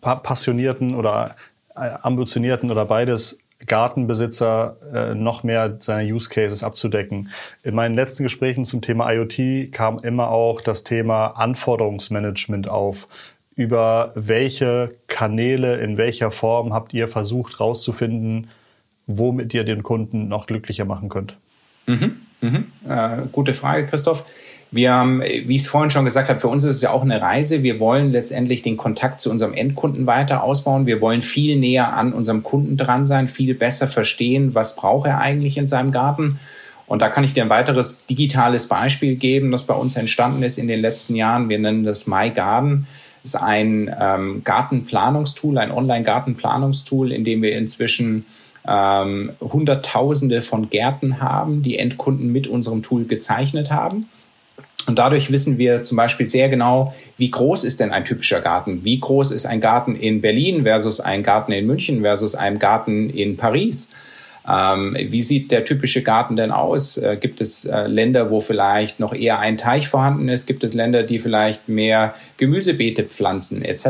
passionierten 0.00 0.94
oder 0.94 1.36
äh, 1.76 1.90
ambitionierten 2.02 2.70
oder 2.70 2.86
beides 2.86 3.38
Gartenbesitzer 3.66 4.76
äh, 4.94 5.14
noch 5.14 5.42
mehr 5.42 5.76
seine 5.80 6.10
Use 6.10 6.30
Cases 6.30 6.62
abzudecken. 6.62 7.28
In 7.62 7.74
meinen 7.74 7.94
letzten 7.94 8.22
Gesprächen 8.22 8.64
zum 8.64 8.80
Thema 8.80 9.12
IoT 9.12 9.72
kam 9.72 9.98
immer 9.98 10.30
auch 10.30 10.62
das 10.62 10.84
Thema 10.84 11.26
Anforderungsmanagement 11.36 12.66
auf. 12.66 13.08
Über 13.60 14.12
welche 14.14 14.94
Kanäle, 15.06 15.82
in 15.82 15.98
welcher 15.98 16.30
Form 16.30 16.72
habt 16.72 16.94
ihr 16.94 17.08
versucht 17.08 17.58
herauszufinden, 17.58 18.48
womit 19.06 19.52
ihr 19.52 19.64
den 19.64 19.82
Kunden 19.82 20.28
noch 20.28 20.46
glücklicher 20.46 20.86
machen 20.86 21.10
könnt? 21.10 21.36
Mhm, 21.86 22.16
mhm. 22.40 22.64
Äh, 22.88 23.26
gute 23.30 23.52
Frage, 23.52 23.86
Christoph. 23.86 24.24
Wir 24.70 24.94
haben, 24.94 25.20
wie 25.20 25.56
ich 25.56 25.60
es 25.60 25.68
vorhin 25.68 25.90
schon 25.90 26.06
gesagt 26.06 26.30
habe, 26.30 26.40
für 26.40 26.48
uns 26.48 26.64
ist 26.64 26.76
es 26.76 26.80
ja 26.80 26.90
auch 26.90 27.02
eine 27.02 27.20
Reise. 27.20 27.62
Wir 27.62 27.78
wollen 27.80 28.12
letztendlich 28.12 28.62
den 28.62 28.78
Kontakt 28.78 29.20
zu 29.20 29.30
unserem 29.30 29.52
Endkunden 29.52 30.06
weiter 30.06 30.42
ausbauen. 30.42 30.86
Wir 30.86 31.02
wollen 31.02 31.20
viel 31.20 31.58
näher 31.58 31.92
an 31.92 32.14
unserem 32.14 32.42
Kunden 32.42 32.78
dran 32.78 33.04
sein, 33.04 33.28
viel 33.28 33.54
besser 33.54 33.88
verstehen, 33.88 34.54
was 34.54 34.74
braucht 34.74 35.06
er 35.06 35.18
eigentlich 35.18 35.58
in 35.58 35.66
seinem 35.66 35.92
Garten. 35.92 36.40
Und 36.86 37.02
da 37.02 37.10
kann 37.10 37.24
ich 37.24 37.34
dir 37.34 37.42
ein 37.42 37.50
weiteres 37.50 38.06
digitales 38.06 38.68
Beispiel 38.68 39.16
geben, 39.16 39.50
das 39.50 39.66
bei 39.66 39.74
uns 39.74 39.96
entstanden 39.96 40.42
ist 40.42 40.56
in 40.56 40.66
den 40.66 40.80
letzten 40.80 41.14
Jahren. 41.14 41.50
Wir 41.50 41.58
nennen 41.58 41.84
das 41.84 42.06
My 42.06 42.30
Garden. 42.30 42.86
Ist 43.22 43.36
ein 43.36 43.94
ähm, 44.00 44.42
Gartenplanungstool, 44.44 45.58
ein 45.58 45.70
Online-Gartenplanungstool, 45.70 47.12
in 47.12 47.24
dem 47.24 47.42
wir 47.42 47.56
inzwischen 47.56 48.24
ähm, 48.66 49.32
Hunderttausende 49.40 50.42
von 50.42 50.70
Gärten 50.70 51.20
haben, 51.20 51.62
die 51.62 51.78
Endkunden 51.78 52.32
mit 52.32 52.46
unserem 52.46 52.82
Tool 52.82 53.04
gezeichnet 53.04 53.70
haben. 53.70 54.08
Und 54.86 54.98
dadurch 54.98 55.30
wissen 55.30 55.58
wir 55.58 55.82
zum 55.82 55.96
Beispiel 55.96 56.26
sehr 56.26 56.48
genau, 56.48 56.94
wie 57.16 57.30
groß 57.30 57.64
ist 57.64 57.80
denn 57.80 57.92
ein 57.92 58.04
typischer 58.04 58.40
Garten? 58.40 58.84
Wie 58.84 58.98
groß 58.98 59.30
ist 59.30 59.46
ein 59.46 59.60
Garten 59.60 59.94
in 59.94 60.20
Berlin 60.20 60.62
versus 60.64 61.00
ein 61.00 61.22
Garten 61.22 61.52
in 61.52 61.66
München 61.66 62.00
versus 62.00 62.34
ein 62.34 62.58
Garten 62.58 63.10
in 63.10 63.36
Paris? 63.36 63.94
Ähm, 64.48 64.96
wie 64.98 65.22
sieht 65.22 65.50
der 65.50 65.64
typische 65.64 66.02
Garten 66.02 66.36
denn 66.36 66.50
aus? 66.50 66.96
Äh, 66.96 67.16
gibt 67.20 67.40
es 67.40 67.64
äh, 67.64 67.86
Länder, 67.86 68.30
wo 68.30 68.40
vielleicht 68.40 69.00
noch 69.00 69.12
eher 69.12 69.38
ein 69.38 69.58
Teich 69.58 69.88
vorhanden 69.88 70.28
ist? 70.28 70.46
Gibt 70.46 70.64
es 70.64 70.74
Länder, 70.74 71.02
die 71.02 71.18
vielleicht 71.18 71.68
mehr 71.68 72.14
Gemüsebeete 72.36 73.04
pflanzen 73.04 73.62
etc.? 73.64 73.86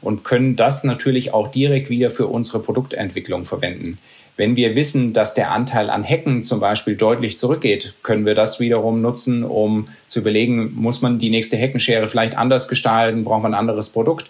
Und 0.00 0.22
können 0.22 0.54
das 0.54 0.84
natürlich 0.84 1.32
auch 1.32 1.48
direkt 1.48 1.90
wieder 1.90 2.10
für 2.10 2.26
unsere 2.26 2.60
Produktentwicklung 2.60 3.46
verwenden. 3.46 3.96
Wenn 4.36 4.56
wir 4.56 4.74
wissen, 4.74 5.12
dass 5.12 5.34
der 5.34 5.52
Anteil 5.52 5.90
an 5.90 6.02
Hecken 6.02 6.42
zum 6.42 6.58
Beispiel 6.58 6.96
deutlich 6.96 7.38
zurückgeht, 7.38 7.94
können 8.02 8.26
wir 8.26 8.34
das 8.34 8.58
wiederum 8.58 9.00
nutzen, 9.00 9.44
um 9.44 9.88
zu 10.08 10.20
überlegen, 10.20 10.72
muss 10.74 11.02
man 11.02 11.18
die 11.18 11.30
nächste 11.30 11.56
Heckenschere 11.56 12.08
vielleicht 12.08 12.36
anders 12.36 12.66
gestalten, 12.66 13.22
braucht 13.22 13.42
man 13.42 13.54
ein 13.54 13.58
anderes 13.58 13.90
Produkt. 13.90 14.28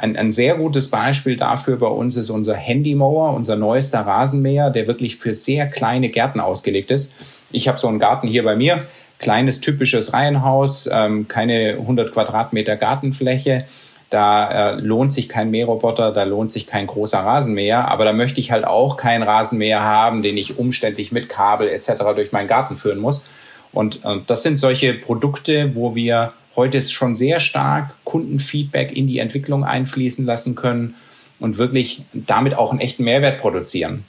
Ein, 0.00 0.16
ein 0.16 0.30
sehr 0.30 0.56
gutes 0.56 0.88
Beispiel 0.88 1.36
dafür 1.36 1.76
bei 1.76 1.86
uns 1.86 2.16
ist 2.16 2.30
unser 2.30 2.54
Handymower, 2.54 3.34
unser 3.34 3.56
neuester 3.56 4.00
Rasenmäher, 4.00 4.70
der 4.70 4.86
wirklich 4.86 5.16
für 5.16 5.34
sehr 5.34 5.66
kleine 5.66 6.08
Gärten 6.08 6.40
ausgelegt 6.40 6.90
ist. 6.90 7.14
Ich 7.50 7.68
habe 7.68 7.78
so 7.78 7.88
einen 7.88 7.98
Garten 7.98 8.26
hier 8.26 8.44
bei 8.44 8.56
mir, 8.56 8.86
kleines 9.18 9.60
typisches 9.60 10.12
Reihenhaus, 10.14 10.88
ähm, 10.90 11.28
keine 11.28 11.72
100 11.80 12.12
Quadratmeter 12.12 12.76
Gartenfläche 12.76 13.66
da 14.10 14.72
äh, 14.72 14.80
lohnt 14.80 15.12
sich 15.12 15.28
kein 15.28 15.52
Mähroboter, 15.52 16.10
da 16.10 16.24
lohnt 16.24 16.50
sich 16.50 16.66
kein 16.66 16.88
großer 16.88 17.20
Rasenmäher, 17.20 17.88
aber 17.88 18.04
da 18.04 18.12
möchte 18.12 18.40
ich 18.40 18.50
halt 18.50 18.66
auch 18.66 18.96
keinen 18.96 19.22
Rasenmäher 19.22 19.82
haben, 19.82 20.22
den 20.22 20.36
ich 20.36 20.58
umständlich 20.58 21.12
mit 21.12 21.28
Kabel 21.28 21.68
etc. 21.68 21.92
durch 22.16 22.32
meinen 22.32 22.48
Garten 22.48 22.76
führen 22.76 22.98
muss. 22.98 23.24
Und, 23.72 24.04
und 24.04 24.28
das 24.28 24.42
sind 24.42 24.58
solche 24.58 24.94
Produkte, 24.94 25.76
wo 25.76 25.94
wir 25.94 26.32
heute 26.56 26.82
schon 26.82 27.14
sehr 27.14 27.40
stark 27.40 27.94
Kundenfeedback 28.04 28.94
in 28.96 29.06
die 29.06 29.18
Entwicklung 29.18 29.64
einfließen 29.64 30.24
lassen 30.24 30.54
können 30.54 30.94
und 31.38 31.58
wirklich 31.58 32.04
damit 32.12 32.54
auch 32.54 32.70
einen 32.70 32.80
echten 32.80 33.04
Mehrwert 33.04 33.40
produzieren. 33.40 34.04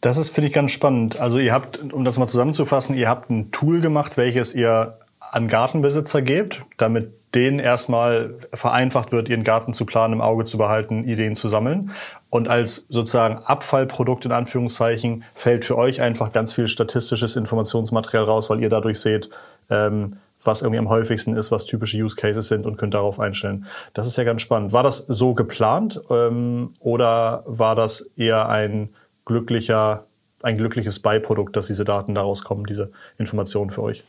Das 0.00 0.18
ist, 0.18 0.28
finde 0.28 0.48
ich, 0.48 0.54
ganz 0.54 0.70
spannend. 0.70 1.18
Also 1.18 1.38
ihr 1.38 1.52
habt, 1.52 1.92
um 1.92 2.04
das 2.04 2.18
mal 2.18 2.28
zusammenzufassen, 2.28 2.96
ihr 2.96 3.08
habt 3.08 3.30
ein 3.30 3.50
Tool 3.50 3.80
gemacht, 3.80 4.16
welches 4.16 4.54
ihr 4.54 4.98
an 5.18 5.48
Gartenbesitzer 5.48 6.22
gebt, 6.22 6.62
damit 6.76 7.12
denen 7.34 7.58
erstmal 7.58 8.34
vereinfacht 8.54 9.12
wird, 9.12 9.28
ihren 9.28 9.44
Garten 9.44 9.72
zu 9.72 9.84
planen, 9.84 10.14
im 10.14 10.20
Auge 10.20 10.44
zu 10.44 10.56
behalten, 10.58 11.04
Ideen 11.04 11.36
zu 11.36 11.48
sammeln. 11.48 11.90
Und 12.30 12.48
als 12.48 12.86
sozusagen 12.88 13.38
Abfallprodukt 13.44 14.24
in 14.24 14.32
Anführungszeichen 14.32 15.24
fällt 15.34 15.64
für 15.64 15.76
euch 15.76 16.00
einfach 16.00 16.32
ganz 16.32 16.52
viel 16.52 16.68
statistisches 16.68 17.36
Informationsmaterial 17.36 18.24
raus, 18.24 18.48
weil 18.48 18.62
ihr 18.62 18.68
dadurch 18.68 19.00
seht, 19.00 19.28
ähm, 19.70 20.16
was 20.46 20.62
irgendwie 20.62 20.78
am 20.78 20.88
häufigsten 20.88 21.36
ist, 21.36 21.50
was 21.50 21.66
typische 21.66 21.98
Use 21.98 22.16
Cases 22.16 22.46
sind 22.46 22.66
und 22.66 22.76
könnt 22.76 22.94
darauf 22.94 23.20
einstellen. 23.20 23.66
Das 23.94 24.06
ist 24.06 24.16
ja 24.16 24.24
ganz 24.24 24.42
spannend. 24.42 24.72
War 24.72 24.82
das 24.82 24.98
so 24.98 25.34
geplant 25.34 26.00
ähm, 26.10 26.74
oder 26.80 27.42
war 27.46 27.74
das 27.74 28.10
eher 28.16 28.48
ein 28.48 28.90
glücklicher, 29.24 30.06
ein 30.42 30.56
glückliches 30.56 31.00
Beiprodukt, 31.00 31.56
dass 31.56 31.66
diese 31.66 31.84
Daten 31.84 32.14
daraus 32.14 32.44
kommen, 32.44 32.64
diese 32.64 32.90
Informationen 33.18 33.70
für 33.70 33.82
euch? 33.82 34.04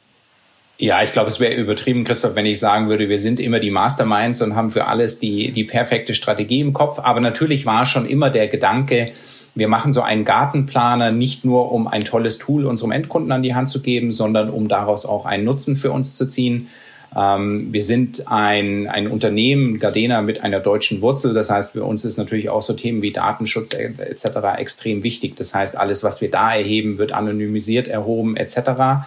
Ja, 0.80 1.02
ich 1.02 1.12
glaube, 1.12 1.28
es 1.28 1.40
wäre 1.40 1.56
übertrieben, 1.56 2.04
Christoph, 2.04 2.36
wenn 2.36 2.46
ich 2.46 2.60
sagen 2.60 2.88
würde, 2.88 3.10
wir 3.10 3.18
sind 3.18 3.40
immer 3.40 3.60
die 3.60 3.72
Masterminds 3.72 4.44
und 4.44 4.56
haben 4.56 4.70
für 4.70 4.86
alles 4.86 5.18
die, 5.18 5.52
die 5.52 5.64
perfekte 5.64 6.14
Strategie 6.14 6.60
im 6.60 6.74
Kopf. 6.74 7.00
Aber 7.00 7.20
natürlich 7.20 7.66
war 7.66 7.88
schon 7.88 8.06
immer 8.06 8.30
der 8.30 8.48
Gedanke, 8.48 9.12
wir 9.58 9.68
machen 9.68 9.92
so 9.92 10.02
einen 10.02 10.24
Gartenplaner 10.24 11.12
nicht 11.12 11.44
nur, 11.44 11.72
um 11.72 11.88
ein 11.88 12.04
tolles 12.04 12.38
Tool 12.38 12.66
unserem 12.66 12.92
Endkunden 12.92 13.32
an 13.32 13.44
die 13.44 13.56
Hand 13.56 13.70
zu 13.70 13.82
geben, 13.82 14.12
sondern 14.12 14.50
um 14.50 14.68
daraus 14.68 15.06
auch 15.06 15.26
einen 15.26 15.46
Nutzen 15.46 15.76
für 15.76 15.92
uns 15.92 16.16
zu 16.16 16.28
ziehen. 16.28 16.68
Ähm, 17.16 17.70
wir 17.72 17.84
sind 17.84 18.28
ein, 18.28 18.88
ein 18.88 19.08
Unternehmen, 19.08 19.80
Gardena, 19.80 20.22
mit 20.22 20.44
einer 20.44 20.60
deutschen 20.60 21.02
Wurzel. 21.02 21.34
Das 21.34 21.50
heißt, 21.50 21.74
für 21.74 21.84
uns 21.84 22.06
ist 22.06 22.18
natürlich 22.18 22.50
auch 22.50 22.62
so 22.62 22.74
Themen 22.74 23.02
wie 23.02 23.12
Datenschutz 23.12 23.74
etc. 23.74 24.26
extrem 24.58 25.04
wichtig. 25.04 25.36
Das 25.36 25.56
heißt, 25.56 25.78
alles, 25.78 26.04
was 26.04 26.22
wir 26.22 26.30
da 26.30 26.54
erheben, 26.54 26.98
wird 26.98 27.12
anonymisiert 27.12 27.88
erhoben 27.88 28.38
etc. 28.38 29.06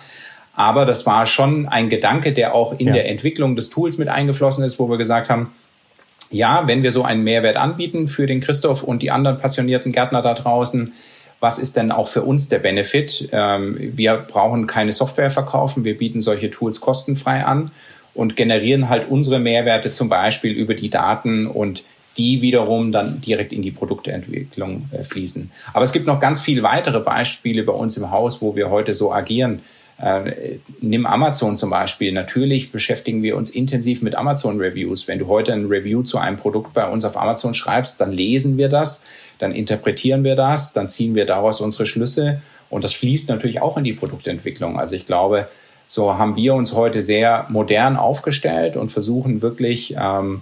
Aber 0.54 0.84
das 0.84 1.06
war 1.06 1.26
schon 1.26 1.68
ein 1.68 1.88
Gedanke, 1.88 2.32
der 2.32 2.54
auch 2.54 2.72
in 2.72 2.88
ja. 2.88 2.94
der 2.94 3.08
Entwicklung 3.08 3.54
des 3.54 3.70
Tools 3.70 3.98
mit 3.98 4.08
eingeflossen 4.08 4.64
ist, 4.64 4.78
wo 4.78 4.88
wir 4.88 4.98
gesagt 4.98 5.30
haben, 5.30 5.50
ja, 6.30 6.66
wenn 6.66 6.82
wir 6.82 6.92
so 6.92 7.02
einen 7.02 7.24
Mehrwert 7.24 7.56
anbieten 7.56 8.08
für 8.08 8.26
den 8.26 8.40
Christoph 8.40 8.82
und 8.82 9.02
die 9.02 9.10
anderen 9.10 9.38
passionierten 9.38 9.92
Gärtner 9.92 10.22
da 10.22 10.34
draußen, 10.34 10.92
was 11.40 11.58
ist 11.58 11.76
denn 11.76 11.90
auch 11.90 12.08
für 12.08 12.22
uns 12.22 12.48
der 12.48 12.58
Benefit? 12.58 13.28
Ähm, 13.32 13.76
wir 13.96 14.16
brauchen 14.16 14.66
keine 14.66 14.92
Software 14.92 15.30
verkaufen, 15.30 15.84
wir 15.84 15.96
bieten 15.96 16.20
solche 16.20 16.50
Tools 16.50 16.80
kostenfrei 16.80 17.44
an 17.44 17.70
und 18.14 18.36
generieren 18.36 18.88
halt 18.88 19.08
unsere 19.08 19.38
Mehrwerte 19.38 19.90
zum 19.90 20.08
Beispiel 20.08 20.52
über 20.52 20.74
die 20.74 20.90
Daten 20.90 21.46
und 21.46 21.82
die 22.16 22.42
wiederum 22.42 22.92
dann 22.92 23.20
direkt 23.20 23.52
in 23.52 23.62
die 23.62 23.70
Produktentwicklung 23.70 24.88
äh, 24.92 25.04
fließen. 25.04 25.50
Aber 25.72 25.84
es 25.84 25.92
gibt 25.92 26.06
noch 26.06 26.20
ganz 26.20 26.40
viele 26.40 26.62
weitere 26.62 27.00
Beispiele 27.00 27.62
bei 27.62 27.72
uns 27.72 27.96
im 27.96 28.10
Haus, 28.10 28.42
wo 28.42 28.54
wir 28.54 28.70
heute 28.70 28.94
so 28.94 29.12
agieren. 29.12 29.62
Äh, 30.00 30.58
nimm 30.80 31.04
Amazon 31.04 31.56
zum 31.56 31.70
Beispiel. 31.70 32.12
Natürlich 32.12 32.72
beschäftigen 32.72 33.22
wir 33.22 33.36
uns 33.36 33.50
intensiv 33.50 34.00
mit 34.00 34.14
Amazon-Reviews. 34.14 35.08
Wenn 35.08 35.18
du 35.18 35.26
heute 35.26 35.52
ein 35.52 35.66
Review 35.66 36.02
zu 36.02 36.18
einem 36.18 36.38
Produkt 36.38 36.72
bei 36.72 36.88
uns 36.88 37.04
auf 37.04 37.18
Amazon 37.18 37.52
schreibst, 37.52 38.00
dann 38.00 38.10
lesen 38.10 38.56
wir 38.56 38.68
das, 38.68 39.04
dann 39.38 39.52
interpretieren 39.52 40.24
wir 40.24 40.36
das, 40.36 40.72
dann 40.72 40.88
ziehen 40.88 41.14
wir 41.14 41.26
daraus 41.26 41.60
unsere 41.60 41.84
Schlüsse 41.84 42.40
und 42.70 42.82
das 42.82 42.94
fließt 42.94 43.28
natürlich 43.28 43.60
auch 43.60 43.76
in 43.76 43.84
die 43.84 43.92
Produktentwicklung. 43.92 44.78
Also 44.78 44.94
ich 44.94 45.04
glaube, 45.04 45.48
so 45.86 46.16
haben 46.16 46.36
wir 46.36 46.54
uns 46.54 46.72
heute 46.72 47.02
sehr 47.02 47.46
modern 47.50 47.96
aufgestellt 47.96 48.76
und 48.76 48.90
versuchen 48.90 49.42
wirklich 49.42 49.96
ähm, 49.98 50.40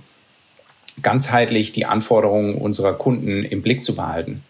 ganzheitlich 1.03 1.73
die 1.73 1.87
Anforderungen 1.87 2.57
unserer 2.57 2.93
Kunden 2.93 3.45
im 3.45 3.63
Blick 3.63 3.83
zu 3.83 3.97
behalten. 3.97 4.45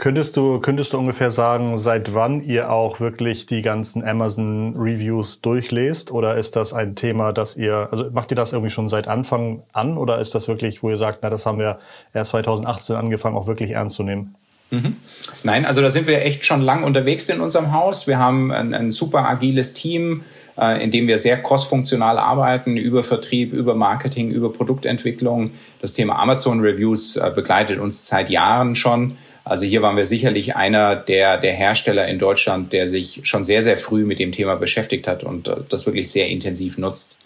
Könntest 0.00 0.38
du, 0.38 0.60
könntest 0.60 0.94
du 0.94 0.98
ungefähr 0.98 1.30
sagen, 1.30 1.76
seit 1.76 2.14
wann 2.14 2.42
ihr 2.42 2.72
auch 2.72 3.00
wirklich 3.00 3.44
die 3.44 3.60
ganzen 3.60 4.02
Amazon-Reviews 4.02 5.42
durchlest? 5.42 6.10
Oder 6.10 6.38
ist 6.38 6.56
das 6.56 6.72
ein 6.72 6.94
Thema, 6.96 7.34
das 7.34 7.54
ihr, 7.54 7.88
also 7.90 8.08
macht 8.10 8.32
ihr 8.32 8.34
das 8.34 8.54
irgendwie 8.54 8.70
schon 8.70 8.88
seit 8.88 9.08
Anfang 9.08 9.62
an? 9.74 9.98
Oder 9.98 10.18
ist 10.18 10.34
das 10.34 10.48
wirklich, 10.48 10.82
wo 10.82 10.88
ihr 10.88 10.96
sagt, 10.96 11.18
na, 11.20 11.28
das 11.28 11.44
haben 11.44 11.58
wir 11.58 11.80
erst 12.14 12.30
2018 12.30 12.96
angefangen, 12.96 13.36
auch 13.36 13.46
wirklich 13.46 13.72
ernst 13.72 13.96
zu 13.96 14.02
nehmen? 14.02 14.36
Mhm. 14.70 14.96
Nein, 15.42 15.66
also 15.66 15.82
da 15.82 15.90
sind 15.90 16.06
wir 16.06 16.22
echt 16.22 16.46
schon 16.46 16.62
lang 16.62 16.82
unterwegs 16.82 17.28
in 17.28 17.42
unserem 17.42 17.74
Haus. 17.74 18.06
Wir 18.06 18.18
haben 18.18 18.50
ein, 18.52 18.72
ein 18.72 18.90
super 18.90 19.28
agiles 19.28 19.74
Team, 19.74 20.22
äh, 20.56 20.82
in 20.82 20.90
dem 20.90 21.08
wir 21.08 21.18
sehr 21.18 21.42
crossfunktional 21.42 22.18
arbeiten, 22.18 22.78
über 22.78 23.04
Vertrieb, 23.04 23.52
über 23.52 23.74
Marketing, 23.74 24.30
über 24.30 24.50
Produktentwicklung. 24.50 25.50
Das 25.82 25.92
Thema 25.92 26.18
Amazon 26.18 26.60
Reviews 26.60 27.16
äh, 27.16 27.30
begleitet 27.34 27.78
uns 27.78 28.06
seit 28.06 28.30
Jahren 28.30 28.74
schon. 28.74 29.18
Also 29.50 29.64
hier 29.64 29.82
waren 29.82 29.96
wir 29.96 30.06
sicherlich 30.06 30.54
einer 30.54 30.94
der, 30.94 31.36
der 31.36 31.52
Hersteller 31.52 32.06
in 32.06 32.20
Deutschland, 32.20 32.72
der 32.72 32.86
sich 32.86 33.22
schon 33.24 33.42
sehr, 33.42 33.64
sehr 33.64 33.76
früh 33.78 34.04
mit 34.04 34.20
dem 34.20 34.30
Thema 34.30 34.54
beschäftigt 34.54 35.08
hat 35.08 35.24
und 35.24 35.48
äh, 35.48 35.56
das 35.68 35.86
wirklich 35.86 36.12
sehr 36.12 36.28
intensiv 36.28 36.78
nutzt. 36.78 37.16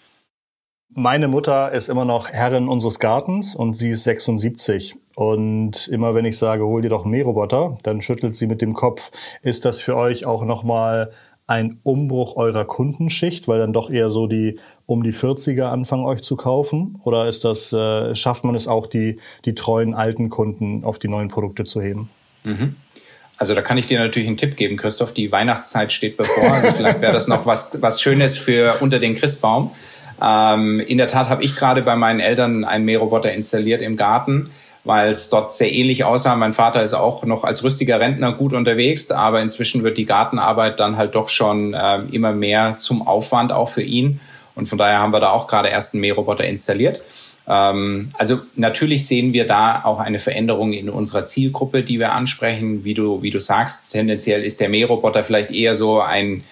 Meine 0.89 1.27
Mutter 1.27 1.71
ist 1.71 1.87
immer 1.87 2.03
noch 2.03 2.29
Herrin 2.29 2.67
unseres 2.67 2.97
Gartens 2.97 3.55
und 3.55 3.75
sie 3.75 3.91
ist 3.91 4.05
76. 4.05 4.95
Und 5.13 5.87
immer 5.89 6.15
wenn 6.15 6.25
ich 6.25 6.39
sage, 6.39 6.65
hol 6.65 6.81
dir 6.81 6.89
doch 6.89 7.03
einen 7.03 7.11
Mähroboter, 7.11 7.77
dann 7.83 8.01
schüttelt 8.01 8.35
sie 8.35 8.47
mit 8.47 8.59
dem 8.59 8.73
Kopf. 8.73 9.11
Ist 9.43 9.63
das 9.63 9.79
für 9.79 9.95
euch 9.95 10.25
auch 10.25 10.45
nochmal 10.45 11.11
ein 11.47 11.79
Umbruch 11.83 12.35
eurer 12.35 12.65
Kundenschicht, 12.65 13.47
weil 13.47 13.59
dann 13.59 13.73
doch 13.73 13.89
eher 13.89 14.09
so 14.09 14.27
die 14.27 14.59
um 14.87 15.03
die 15.03 15.13
40er 15.13 15.65
anfangen 15.65 16.05
euch 16.05 16.21
zu 16.21 16.35
kaufen? 16.35 16.99
Oder 17.03 17.27
ist 17.27 17.43
das, 17.43 17.71
äh, 17.73 18.15
schafft 18.15 18.43
man 18.43 18.55
es 18.55 18.67
auch, 18.67 18.87
die, 18.87 19.19
die 19.45 19.55
treuen 19.55 19.93
alten 19.93 20.29
Kunden 20.29 20.83
auf 20.83 20.99
die 20.99 21.07
neuen 21.07 21.27
Produkte 21.27 21.63
zu 21.63 21.81
heben? 21.81 22.09
Mhm. 22.43 22.75
Also 23.37 23.53
da 23.53 23.61
kann 23.61 23.77
ich 23.77 23.85
dir 23.87 23.99
natürlich 23.99 24.27
einen 24.27 24.37
Tipp 24.37 24.55
geben, 24.55 24.77
Christoph. 24.77 25.13
Die 25.13 25.31
Weihnachtszeit 25.31 25.91
steht 25.91 26.17
bevor. 26.17 26.51
Also 26.51 26.71
vielleicht 26.71 27.01
wäre 27.01 27.13
das 27.13 27.27
noch 27.27 27.45
was, 27.45 27.81
was 27.81 28.01
Schönes 28.01 28.37
für 28.37 28.77
unter 28.79 28.99
den 28.99 29.15
Christbaum. 29.15 29.71
Ähm, 30.21 30.79
in 30.79 30.97
der 30.97 31.07
Tat 31.07 31.27
habe 31.27 31.43
ich 31.43 31.55
gerade 31.55 31.81
bei 31.81 31.95
meinen 31.95 32.21
Eltern 32.21 32.63
einen 32.63 32.85
Mähroboter 32.85 33.33
installiert 33.33 33.81
im 33.81 33.97
Garten 33.97 34.51
weil 34.85 35.11
es 35.11 35.29
dort 35.29 35.53
sehr 35.53 35.73
ähnlich 35.73 36.03
aussah. 36.03 36.35
Mein 36.35 36.53
Vater 36.53 36.83
ist 36.83 36.93
auch 36.93 37.23
noch 37.25 37.43
als 37.43 37.63
rüstiger 37.63 37.99
Rentner 37.99 38.31
gut 38.31 38.53
unterwegs, 38.53 39.11
aber 39.11 39.41
inzwischen 39.41 39.83
wird 39.83 39.97
die 39.97 40.05
Gartenarbeit 40.05 40.79
dann 40.79 40.95
halt 40.95 41.15
doch 41.15 41.27
schon 41.27 41.73
äh, 41.73 42.01
immer 42.11 42.31
mehr 42.31 42.77
zum 42.77 43.05
Aufwand 43.05 43.51
auch 43.51 43.69
für 43.69 43.81
ihn. 43.81 44.21
Und 44.53 44.67
von 44.69 44.77
daher 44.77 44.99
haben 44.99 45.11
wir 45.11 45.19
da 45.19 45.31
auch 45.31 45.47
gerade 45.47 45.69
erst 45.69 45.93
einen 45.93 46.01
Mähroboter 46.01 46.45
installiert. 46.45 47.03
Ähm, 47.47 48.09
also 48.17 48.41
natürlich 48.55 49.07
sehen 49.07 49.33
wir 49.33 49.47
da 49.47 49.83
auch 49.83 49.99
eine 49.99 50.19
Veränderung 50.19 50.73
in 50.73 50.89
unserer 50.89 51.25
Zielgruppe, 51.25 51.83
die 51.83 51.99
wir 51.99 52.13
ansprechen. 52.13 52.83
Wie 52.83 52.93
du, 52.93 53.23
wie 53.23 53.31
du 53.31 53.39
sagst, 53.39 53.91
tendenziell 53.91 54.43
ist 54.43 54.59
der 54.59 54.69
Mähroboter 54.69 55.23
vielleicht 55.23 55.51
eher 55.51 55.75
so 55.75 55.99
ein, 55.99 56.43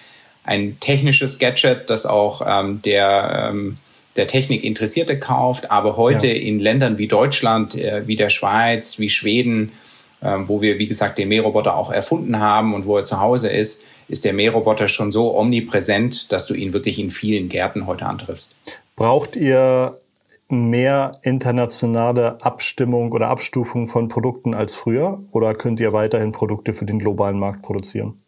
ein 0.42 0.78
technisches 0.80 1.38
Gadget, 1.38 1.88
das 1.88 2.04
auch 2.04 2.42
ähm, 2.46 2.82
der 2.82 3.52
ähm, 3.54 3.76
der 4.16 4.26
Technik 4.26 4.64
Interessierte 4.64 5.18
kauft. 5.18 5.70
Aber 5.70 5.96
heute 5.96 6.28
ja. 6.28 6.34
in 6.34 6.58
Ländern 6.58 6.98
wie 6.98 7.08
Deutschland, 7.08 7.74
äh, 7.74 8.06
wie 8.06 8.16
der 8.16 8.30
Schweiz, 8.30 8.98
wie 8.98 9.08
Schweden, 9.08 9.72
äh, 10.20 10.36
wo 10.46 10.60
wir, 10.60 10.78
wie 10.78 10.86
gesagt, 10.86 11.18
den 11.18 11.28
Mähroboter 11.28 11.76
auch 11.76 11.90
erfunden 11.90 12.38
haben 12.38 12.74
und 12.74 12.86
wo 12.86 12.96
er 12.96 13.04
zu 13.04 13.20
Hause 13.20 13.48
ist, 13.48 13.84
ist 14.08 14.24
der 14.24 14.32
Mähroboter 14.32 14.88
schon 14.88 15.12
so 15.12 15.36
omnipräsent, 15.36 16.30
dass 16.32 16.46
du 16.46 16.54
ihn 16.54 16.72
wirklich 16.72 16.98
in 16.98 17.10
vielen 17.10 17.48
Gärten 17.48 17.86
heute 17.86 18.06
antriffst. 18.06 18.56
Braucht 18.96 19.34
ihr 19.34 19.98
mehr 20.48 21.18
internationale 21.22 22.42
Abstimmung 22.42 23.12
oder 23.12 23.28
Abstufung 23.28 23.88
von 23.88 24.08
Produkten 24.08 24.54
als 24.54 24.74
früher 24.74 25.22
oder 25.32 25.54
könnt 25.54 25.80
ihr 25.80 25.92
weiterhin 25.92 26.32
Produkte 26.32 26.74
für 26.74 26.84
den 26.84 26.98
globalen 26.98 27.38
Markt 27.38 27.62
produzieren? 27.62 28.23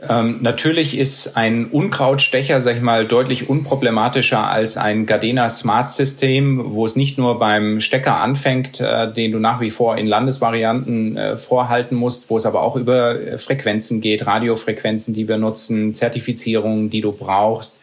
Ähm, 0.00 0.38
natürlich 0.42 0.96
ist 0.96 1.36
ein 1.36 1.66
Unkrautstecher, 1.66 2.60
sag 2.60 2.76
ich 2.76 2.82
mal, 2.82 3.06
deutlich 3.06 3.48
unproblematischer 3.48 4.48
als 4.48 4.76
ein 4.76 5.06
Gardena 5.06 5.48
Smart 5.48 5.88
System, 5.88 6.72
wo 6.72 6.86
es 6.86 6.94
nicht 6.94 7.18
nur 7.18 7.40
beim 7.40 7.80
Stecker 7.80 8.20
anfängt, 8.20 8.80
äh, 8.80 9.12
den 9.12 9.32
du 9.32 9.40
nach 9.40 9.60
wie 9.60 9.72
vor 9.72 9.96
in 9.96 10.06
Landesvarianten 10.06 11.16
äh, 11.16 11.36
vorhalten 11.36 11.96
musst, 11.96 12.30
wo 12.30 12.36
es 12.36 12.46
aber 12.46 12.62
auch 12.62 12.76
über 12.76 13.20
äh, 13.20 13.38
Frequenzen 13.38 14.00
geht, 14.00 14.24
Radiofrequenzen, 14.24 15.14
die 15.14 15.26
wir 15.26 15.36
nutzen, 15.36 15.94
Zertifizierungen, 15.94 16.90
die 16.90 17.00
du 17.00 17.10
brauchst. 17.10 17.80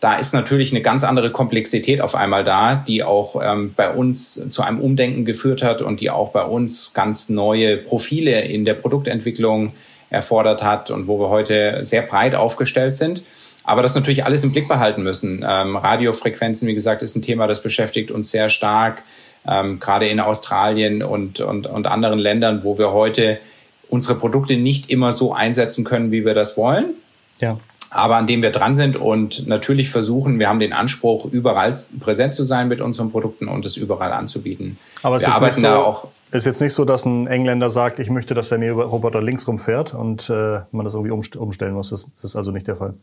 Da 0.00 0.16
ist 0.16 0.34
natürlich 0.34 0.72
eine 0.72 0.82
ganz 0.82 1.04
andere 1.04 1.30
Komplexität 1.30 2.00
auf 2.00 2.16
einmal 2.16 2.42
da, 2.42 2.74
die 2.74 3.04
auch 3.04 3.40
ähm, 3.40 3.72
bei 3.76 3.88
uns 3.88 4.50
zu 4.50 4.62
einem 4.62 4.80
Umdenken 4.80 5.24
geführt 5.24 5.62
hat 5.62 5.80
und 5.80 6.00
die 6.00 6.10
auch 6.10 6.32
bei 6.32 6.42
uns 6.42 6.92
ganz 6.92 7.28
neue 7.28 7.76
Profile 7.76 8.40
in 8.40 8.64
der 8.64 8.74
Produktentwicklung 8.74 9.74
erfordert 10.12 10.62
hat 10.62 10.90
und 10.90 11.08
wo 11.08 11.18
wir 11.18 11.28
heute 11.28 11.84
sehr 11.84 12.02
breit 12.02 12.34
aufgestellt 12.34 12.94
sind. 12.94 13.22
Aber 13.64 13.82
das 13.82 13.94
natürlich 13.94 14.24
alles 14.24 14.42
im 14.42 14.52
Blick 14.52 14.68
behalten 14.68 15.02
müssen. 15.02 15.44
Ähm, 15.48 15.76
Radiofrequenzen, 15.76 16.68
wie 16.68 16.74
gesagt, 16.74 17.02
ist 17.02 17.16
ein 17.16 17.22
Thema, 17.22 17.46
das 17.46 17.62
beschäftigt 17.62 18.10
uns 18.10 18.30
sehr 18.30 18.48
stark, 18.48 19.02
ähm, 19.46 19.80
gerade 19.80 20.08
in 20.08 20.20
Australien 20.20 21.02
und, 21.02 21.40
und, 21.40 21.66
und 21.66 21.86
anderen 21.86 22.18
Ländern, 22.18 22.64
wo 22.64 22.76
wir 22.78 22.92
heute 22.92 23.38
unsere 23.88 24.14
Produkte 24.14 24.56
nicht 24.56 24.90
immer 24.90 25.12
so 25.12 25.32
einsetzen 25.32 25.84
können, 25.84 26.10
wie 26.10 26.24
wir 26.24 26.34
das 26.34 26.56
wollen. 26.56 26.94
Ja. 27.38 27.58
Aber 27.92 28.16
an 28.16 28.26
dem 28.26 28.42
wir 28.42 28.50
dran 28.50 28.74
sind 28.74 28.96
und 28.96 29.46
natürlich 29.46 29.90
versuchen, 29.90 30.38
wir 30.38 30.48
haben 30.48 30.60
den 30.60 30.72
Anspruch, 30.72 31.26
überall 31.26 31.78
präsent 32.00 32.34
zu 32.34 32.44
sein 32.44 32.68
mit 32.68 32.80
unseren 32.80 33.10
Produkten 33.10 33.48
und 33.48 33.66
es 33.66 33.76
überall 33.76 34.12
anzubieten. 34.12 34.78
Aber 35.02 35.16
es 35.16 35.22
wir 35.22 35.34
arbeiten 35.34 35.56
so, 35.56 35.62
da 35.62 35.76
auch 35.76 36.08
ist 36.32 36.46
jetzt 36.46 36.62
nicht 36.62 36.72
so, 36.72 36.86
dass 36.86 37.04
ein 37.04 37.26
Engländer 37.26 37.68
sagt, 37.68 37.98
ich 37.98 38.08
möchte, 38.08 38.32
dass 38.32 38.48
der 38.48 38.58
Mähroboter 38.58 39.20
links 39.20 39.46
rumfährt 39.46 39.92
und 39.92 40.30
äh, 40.30 40.60
man 40.70 40.84
das 40.84 40.94
irgendwie 40.94 41.12
umstellen 41.38 41.74
muss. 41.74 41.90
Das, 41.90 42.10
das, 42.14 42.24
ist 42.24 42.36
also 42.36 42.52
nicht 42.52 42.66
der 42.66 42.76
Fall. 42.76 42.94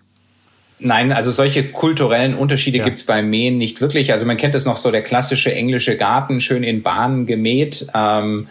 Nein, 0.80 1.12
also 1.12 1.30
solche 1.30 1.72
kulturellen 1.72 2.34
Unterschiede 2.36 2.80
ja. 2.80 2.86
gibt's 2.86 3.04
beim 3.04 3.30
Mähen 3.30 3.58
nicht 3.58 3.82
wirklich. 3.82 4.12
Also 4.14 4.26
man 4.26 4.38
kennt 4.38 4.56
es 4.56 4.66
noch 4.66 4.78
so, 4.78 4.90
der 4.90 5.04
klassische 5.04 5.54
englische 5.54 5.96
Garten, 5.96 6.42
schön 6.42 6.64
in 6.64 6.82
Bahnen 6.82 7.28
gemäht. 7.28 7.86
Ähm, 7.94 8.48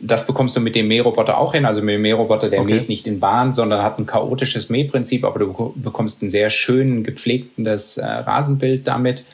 das 0.00 0.26
bekommst 0.26 0.56
du 0.56 0.60
mit 0.60 0.74
dem 0.74 0.88
Mähroboter 0.88 1.38
auch 1.38 1.54
hin. 1.54 1.64
Also 1.64 1.82
mit 1.82 1.94
dem 1.94 2.02
Mähroboter, 2.02 2.50
der 2.50 2.60
okay. 2.60 2.74
mäht 2.74 2.88
nicht 2.88 3.06
in 3.06 3.20
Bahn, 3.20 3.52
sondern 3.52 3.82
hat 3.82 3.98
ein 3.98 4.06
chaotisches 4.06 4.68
Mähprinzip, 4.68 5.24
aber 5.24 5.38
du 5.38 5.72
bekommst 5.76 6.22
ein 6.22 6.30
sehr 6.30 6.50
schön 6.50 7.04
gepflegtes 7.04 7.96
äh, 7.96 8.04
Rasenbild 8.04 8.86
damit. 8.86 9.24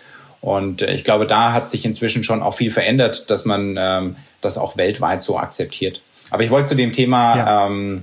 Und 0.40 0.82
äh, 0.82 0.94
ich 0.94 1.04
glaube, 1.04 1.26
da 1.26 1.52
hat 1.52 1.68
sich 1.68 1.84
inzwischen 1.84 2.24
schon 2.24 2.42
auch 2.42 2.54
viel 2.54 2.70
verändert, 2.70 3.30
dass 3.30 3.44
man 3.44 3.76
ähm, 3.78 4.16
das 4.40 4.58
auch 4.58 4.76
weltweit 4.76 5.22
so 5.22 5.38
akzeptiert. 5.38 6.02
Aber 6.30 6.42
ich 6.42 6.50
wollte 6.50 6.70
zu 6.70 6.76
dem 6.76 6.92
Thema 6.92 7.36
ja. 7.36 7.66
ähm, 7.66 8.02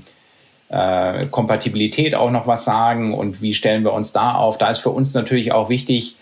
äh, 0.70 1.26
Kompatibilität 1.28 2.14
auch 2.14 2.32
noch 2.32 2.46
was 2.46 2.66
sagen 2.66 3.14
und 3.14 3.42
wie 3.42 3.54
stellen 3.54 3.84
wir 3.84 3.94
uns 3.94 4.12
da 4.12 4.36
auf. 4.36 4.58
Da 4.58 4.70
ist 4.70 4.80
für 4.80 4.90
uns 4.90 5.14
natürlich 5.14 5.52
auch 5.52 5.70
wichtig, 5.70 6.18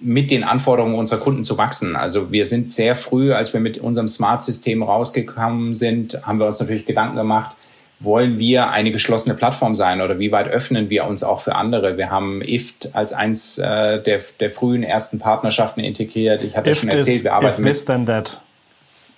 mit 0.00 0.30
den 0.30 0.44
Anforderungen 0.44 0.94
unserer 0.94 1.18
Kunden 1.18 1.44
zu 1.44 1.58
wachsen. 1.58 1.96
Also 1.96 2.32
wir 2.32 2.46
sind 2.46 2.70
sehr 2.70 2.96
früh, 2.96 3.32
als 3.32 3.52
wir 3.52 3.60
mit 3.60 3.78
unserem 3.78 4.08
Smart-System 4.08 4.82
rausgekommen 4.82 5.74
sind, 5.74 6.26
haben 6.26 6.38
wir 6.38 6.46
uns 6.46 6.58
natürlich 6.58 6.86
Gedanken 6.86 7.16
gemacht, 7.16 7.54
wollen 8.00 8.38
wir 8.38 8.70
eine 8.70 8.92
geschlossene 8.92 9.34
Plattform 9.34 9.74
sein 9.74 10.00
oder 10.00 10.18
wie 10.18 10.32
weit 10.32 10.48
öffnen 10.48 10.88
wir 10.88 11.04
uns 11.04 11.22
auch 11.22 11.40
für 11.40 11.54
andere? 11.54 11.98
Wir 11.98 12.10
haben 12.10 12.40
IFT 12.40 12.90
als 12.94 13.12
eins 13.12 13.58
äh, 13.58 14.02
der, 14.02 14.20
der 14.40 14.48
frühen 14.48 14.82
ersten 14.82 15.18
Partnerschaften 15.18 15.80
integriert. 15.80 16.42
Ich 16.42 16.56
hatte 16.56 16.70
IFT 16.70 16.80
schon 16.80 16.88
erzählt, 16.88 17.24
wir 17.24 17.34
arbeiten 17.34 17.52
if 17.52 17.58
mit. 17.58 17.74
This, 17.74 17.84
then 17.84 18.06
that. 18.06 18.40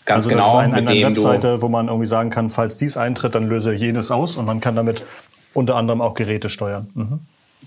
Ganz 0.05 0.27
also 0.27 0.31
genau. 0.31 0.57
Das 0.57 0.67
ist 0.67 0.73
ein, 0.75 0.89
eine 0.89 1.03
Webseite, 1.03 1.63
wo 1.63 1.69
man 1.69 1.87
irgendwie 1.87 2.09
sagen 2.09 2.31
kann, 2.31 2.51
falls 2.51 2.77
dies 2.77 2.97
eintritt, 2.97 3.37
dann 3.37 3.49
löse 3.49 3.73
jenes 3.73 4.11
aus 4.11 4.37
und 4.37 4.47
man 4.47 4.61
kann 4.61 4.75
damit 4.75 5.05
unter 5.55 5.77
anderem 5.77 6.01
auch 6.01 6.15
Geräte 6.15 6.49
steuern. 6.49 6.89
Mhm. 6.95 7.21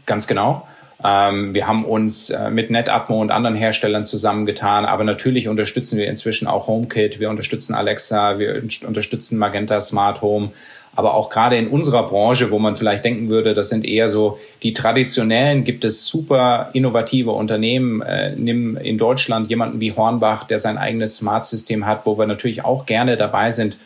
Ganz 0.06 0.28
genau. 0.28 0.67
Ähm, 1.03 1.53
wir 1.53 1.67
haben 1.67 1.86
uns 1.86 2.29
äh, 2.29 2.49
mit 2.49 2.69
NetAtmo 2.69 3.19
und 3.21 3.31
anderen 3.31 3.55
Herstellern 3.55 4.05
zusammengetan, 4.05 4.86
aber 4.86 5.03
natürlich 5.03 5.47
unterstützen 5.47 5.97
wir 5.97 6.08
inzwischen 6.08 6.47
auch 6.47 6.67
HomeKit, 6.67 7.19
wir 7.19 7.29
unterstützen 7.29 7.73
Alexa, 7.73 8.39
wir 8.39 8.63
unterstützen 8.88 9.38
Magenta 9.38 9.79
Smart 9.81 10.21
Home. 10.21 10.51
Aber 10.97 11.13
auch 11.13 11.29
gerade 11.29 11.58
in 11.58 11.67
unserer 11.67 12.08
Branche, 12.08 12.51
wo 12.51 12.60
man 12.60 12.77
vielleicht 12.77 13.03
denken 13.03 13.29
würde, 13.29 13.53
das 13.53 13.67
sind 13.67 13.86
eher 13.86 14.10
so 14.10 14.39
die 14.63 14.73
traditionellen, 14.73 15.65
gibt 15.65 15.84
es 15.84 16.08
super 16.08 16.69
innovative 16.71 17.31
Unternehmen. 17.31 18.01
Äh, 18.01 18.34
nimm 18.38 18.77
in 18.77 18.97
Deutschland 18.97 19.49
jemanden 19.49 19.81
wie 19.81 19.91
Hornbach, 19.91 20.45
der 20.45 20.60
sein 20.60 20.77
eigenes 20.77 21.17
Smart-System 21.17 21.86
hat, 21.86 22.05
wo 22.05 22.17
wir 22.17 22.27
natürlich 22.27 22.63
auch 22.63 22.86
gerne 22.86 23.17
dabei 23.17 23.51
sind 23.51 23.77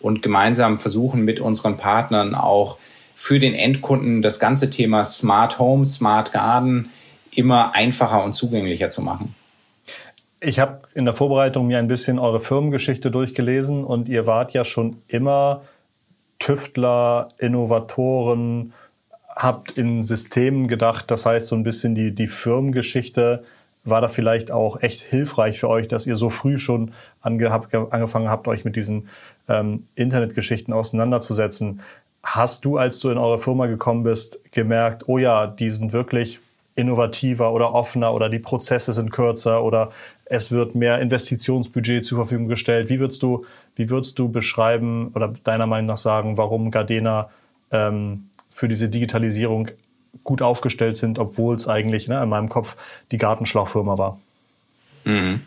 und 0.00 0.20
gemeinsam 0.20 0.76
versuchen 0.76 1.24
mit 1.24 1.40
unseren 1.40 1.78
Partnern 1.78 2.34
auch 2.34 2.76
für 3.20 3.40
den 3.40 3.52
Endkunden 3.52 4.22
das 4.22 4.38
ganze 4.38 4.70
Thema 4.70 5.02
Smart 5.02 5.58
Home, 5.58 5.84
Smart 5.84 6.30
Garden 6.30 6.90
immer 7.34 7.74
einfacher 7.74 8.22
und 8.22 8.34
zugänglicher 8.34 8.90
zu 8.90 9.02
machen. 9.02 9.34
Ich 10.38 10.60
habe 10.60 10.82
in 10.94 11.04
der 11.04 11.12
Vorbereitung 11.12 11.66
mir 11.66 11.80
ein 11.80 11.88
bisschen 11.88 12.20
eure 12.20 12.38
Firmengeschichte 12.38 13.10
durchgelesen 13.10 13.82
und 13.82 14.08
ihr 14.08 14.26
wart 14.26 14.52
ja 14.52 14.64
schon 14.64 15.02
immer 15.08 15.62
Tüftler, 16.38 17.26
Innovatoren, 17.38 18.72
habt 19.34 19.72
in 19.72 20.04
Systemen 20.04 20.68
gedacht. 20.68 21.10
Das 21.10 21.26
heißt, 21.26 21.48
so 21.48 21.56
ein 21.56 21.64
bisschen 21.64 21.96
die, 21.96 22.14
die 22.14 22.28
Firmengeschichte 22.28 23.42
war 23.82 24.00
da 24.00 24.08
vielleicht 24.08 24.52
auch 24.52 24.80
echt 24.80 25.00
hilfreich 25.00 25.58
für 25.58 25.68
euch, 25.68 25.88
dass 25.88 26.06
ihr 26.06 26.14
so 26.14 26.30
früh 26.30 26.56
schon 26.56 26.92
angefangen 27.20 28.30
habt, 28.30 28.46
euch 28.46 28.64
mit 28.64 28.76
diesen 28.76 29.08
ähm, 29.48 29.88
Internetgeschichten 29.96 30.72
auseinanderzusetzen. 30.72 31.80
Hast 32.22 32.64
du, 32.64 32.76
als 32.76 32.98
du 33.00 33.10
in 33.10 33.18
eure 33.18 33.38
Firma 33.38 33.66
gekommen 33.66 34.02
bist, 34.02 34.40
gemerkt, 34.52 35.08
oh 35.08 35.18
ja, 35.18 35.46
die 35.46 35.70
sind 35.70 35.92
wirklich 35.92 36.40
innovativer 36.74 37.52
oder 37.52 37.74
offener 37.74 38.14
oder 38.14 38.28
die 38.28 38.38
Prozesse 38.38 38.92
sind 38.92 39.10
kürzer 39.10 39.64
oder 39.64 39.90
es 40.26 40.52
wird 40.52 40.74
mehr 40.74 41.00
Investitionsbudget 41.00 42.04
zur 42.04 42.18
Verfügung 42.18 42.48
gestellt. 42.48 42.88
Wie 42.88 43.00
würdest 43.00 43.22
du, 43.22 43.44
wie 43.74 43.90
würdest 43.90 44.18
du 44.18 44.28
beschreiben 44.28 45.10
oder 45.14 45.32
deiner 45.42 45.66
Meinung 45.66 45.86
nach 45.86 45.96
sagen, 45.96 46.36
warum 46.36 46.70
Gardena 46.70 47.30
ähm, 47.72 48.28
für 48.48 48.68
diese 48.68 48.88
Digitalisierung 48.88 49.70
gut 50.22 50.40
aufgestellt 50.40 50.96
sind, 50.96 51.18
obwohl 51.18 51.56
es 51.56 51.66
eigentlich 51.66 52.08
ne, 52.08 52.22
in 52.22 52.28
meinem 52.28 52.48
Kopf 52.48 52.76
die 53.10 53.18
Gartenschlauchfirma 53.18 53.98
war? 53.98 54.20
Mhm. 55.04 55.42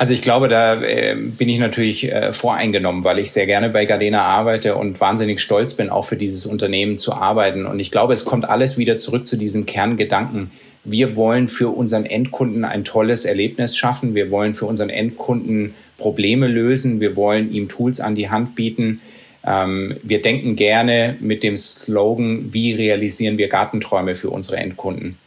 Also 0.00 0.14
ich 0.14 0.22
glaube, 0.22 0.48
da 0.48 0.82
äh, 0.82 1.14
bin 1.14 1.50
ich 1.50 1.58
natürlich 1.58 2.10
äh, 2.10 2.32
voreingenommen, 2.32 3.04
weil 3.04 3.18
ich 3.18 3.32
sehr 3.32 3.44
gerne 3.44 3.68
bei 3.68 3.84
Gardena 3.84 4.22
arbeite 4.22 4.74
und 4.76 4.98
wahnsinnig 4.98 5.42
stolz 5.42 5.74
bin, 5.74 5.90
auch 5.90 6.06
für 6.06 6.16
dieses 6.16 6.46
Unternehmen 6.46 6.96
zu 6.96 7.12
arbeiten. 7.12 7.66
Und 7.66 7.80
ich 7.80 7.90
glaube, 7.90 8.14
es 8.14 8.24
kommt 8.24 8.48
alles 8.48 8.78
wieder 8.78 8.96
zurück 8.96 9.26
zu 9.26 9.36
diesem 9.36 9.66
Kerngedanken. 9.66 10.52
Wir 10.84 11.16
wollen 11.16 11.48
für 11.48 11.68
unseren 11.68 12.06
Endkunden 12.06 12.64
ein 12.64 12.84
tolles 12.84 13.26
Erlebnis 13.26 13.76
schaffen. 13.76 14.14
Wir 14.14 14.30
wollen 14.30 14.54
für 14.54 14.64
unseren 14.64 14.88
Endkunden 14.88 15.74
Probleme 15.98 16.46
lösen. 16.46 16.98
Wir 17.00 17.14
wollen 17.14 17.52
ihm 17.52 17.68
Tools 17.68 18.00
an 18.00 18.14
die 18.14 18.30
Hand 18.30 18.54
bieten. 18.54 19.02
Ähm, 19.46 19.96
wir 20.02 20.22
denken 20.22 20.56
gerne 20.56 21.16
mit 21.20 21.42
dem 21.42 21.56
Slogan, 21.56 22.54
wie 22.54 22.72
realisieren 22.72 23.36
wir 23.36 23.48
Gartenträume 23.48 24.14
für 24.14 24.30
unsere 24.30 24.56
Endkunden? 24.56 25.18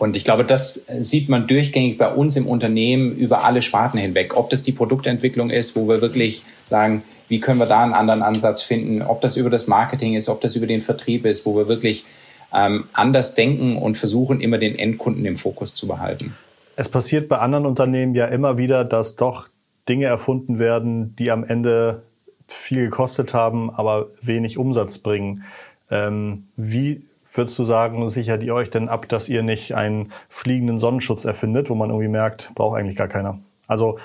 Und 0.00 0.16
ich 0.16 0.24
glaube, 0.24 0.44
das 0.44 0.86
sieht 1.00 1.28
man 1.28 1.46
durchgängig 1.46 1.98
bei 1.98 2.10
uns 2.10 2.34
im 2.34 2.46
Unternehmen 2.46 3.14
über 3.14 3.44
alle 3.44 3.60
Sparten 3.60 4.00
hinweg. 4.00 4.34
Ob 4.34 4.48
das 4.48 4.62
die 4.62 4.72
Produktentwicklung 4.72 5.50
ist, 5.50 5.76
wo 5.76 5.86
wir 5.88 6.00
wirklich 6.00 6.42
sagen, 6.64 7.02
wie 7.28 7.38
können 7.38 7.58
wir 7.58 7.66
da 7.66 7.82
einen 7.82 7.92
anderen 7.92 8.22
Ansatz 8.22 8.62
finden, 8.62 9.02
ob 9.02 9.20
das 9.20 9.36
über 9.36 9.50
das 9.50 9.66
Marketing 9.66 10.14
ist, 10.14 10.30
ob 10.30 10.40
das 10.40 10.56
über 10.56 10.66
den 10.66 10.80
Vertrieb 10.80 11.26
ist, 11.26 11.44
wo 11.44 11.54
wir 11.54 11.68
wirklich 11.68 12.06
ähm, 12.50 12.84
anders 12.94 13.34
denken 13.34 13.76
und 13.76 13.98
versuchen, 13.98 14.40
immer 14.40 14.56
den 14.56 14.74
Endkunden 14.78 15.26
im 15.26 15.36
Fokus 15.36 15.74
zu 15.74 15.86
behalten. 15.86 16.34
Es 16.76 16.88
passiert 16.88 17.28
bei 17.28 17.36
anderen 17.36 17.66
Unternehmen 17.66 18.14
ja 18.14 18.24
immer 18.24 18.56
wieder, 18.56 18.86
dass 18.86 19.16
doch 19.16 19.48
Dinge 19.86 20.06
erfunden 20.06 20.58
werden, 20.58 21.14
die 21.16 21.30
am 21.30 21.44
Ende 21.44 22.04
viel 22.48 22.86
gekostet 22.86 23.34
haben, 23.34 23.68
aber 23.68 24.06
wenig 24.22 24.56
Umsatz 24.56 24.96
bringen. 24.96 25.44
Ähm, 25.90 26.46
wie 26.56 27.04
würdest 27.32 27.58
du 27.58 27.64
sagen, 27.64 28.08
sichert 28.08 28.42
ihr 28.42 28.54
euch 28.54 28.70
denn 28.70 28.88
ab, 28.88 29.08
dass 29.08 29.28
ihr 29.28 29.42
nicht 29.42 29.74
einen 29.74 30.12
fliegenden 30.28 30.78
Sonnenschutz 30.78 31.24
erfindet, 31.24 31.70
wo 31.70 31.74
man 31.74 31.90
irgendwie 31.90 32.08
merkt, 32.08 32.50
braucht 32.54 32.78
eigentlich 32.78 32.96
gar 32.96 33.08
keiner? 33.08 33.38
Also 33.66 33.98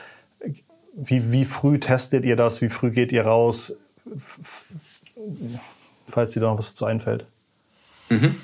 wie, 0.95 1.31
wie 1.31 1.45
früh 1.45 1.79
testet 1.79 2.23
ihr 2.25 2.35
das? 2.35 2.61
Wie 2.61 2.69
früh 2.69 2.91
geht 2.91 3.11
ihr 3.11 3.25
raus? 3.25 3.73
Falls 6.07 6.33
dir 6.33 6.39
da 6.41 6.47
noch 6.47 6.57
was 6.57 6.69
dazu 6.69 6.85
einfällt. 6.85 7.25
Mhm. 8.09 8.35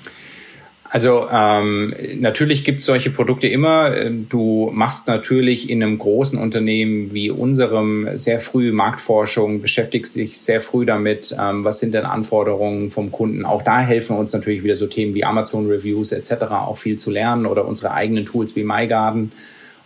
Also 0.94 1.26
ähm, 1.32 1.94
natürlich 2.16 2.64
gibt 2.64 2.80
es 2.80 2.84
solche 2.84 3.08
Produkte 3.08 3.46
immer. 3.46 4.10
Du 4.10 4.68
machst 4.74 5.08
natürlich 5.08 5.70
in 5.70 5.82
einem 5.82 5.96
großen 5.96 6.38
Unternehmen 6.38 7.14
wie 7.14 7.30
unserem 7.30 8.18
sehr 8.18 8.40
früh 8.40 8.72
Marktforschung, 8.72 9.62
beschäftigst 9.62 10.16
dich 10.16 10.38
sehr 10.38 10.60
früh 10.60 10.84
damit, 10.84 11.34
ähm, 11.40 11.64
was 11.64 11.78
sind 11.78 11.94
denn 11.94 12.04
Anforderungen 12.04 12.90
vom 12.90 13.10
Kunden. 13.10 13.46
Auch 13.46 13.62
da 13.62 13.80
helfen 13.80 14.18
uns 14.18 14.34
natürlich 14.34 14.64
wieder 14.64 14.76
so 14.76 14.86
Themen 14.86 15.14
wie 15.14 15.24
Amazon 15.24 15.66
Reviews 15.66 16.12
etc. 16.12 16.42
auch 16.50 16.76
viel 16.76 16.96
zu 16.96 17.10
lernen 17.10 17.46
oder 17.46 17.66
unsere 17.66 17.92
eigenen 17.92 18.26
Tools 18.26 18.54
wie 18.54 18.62
MyGarden 18.62 19.32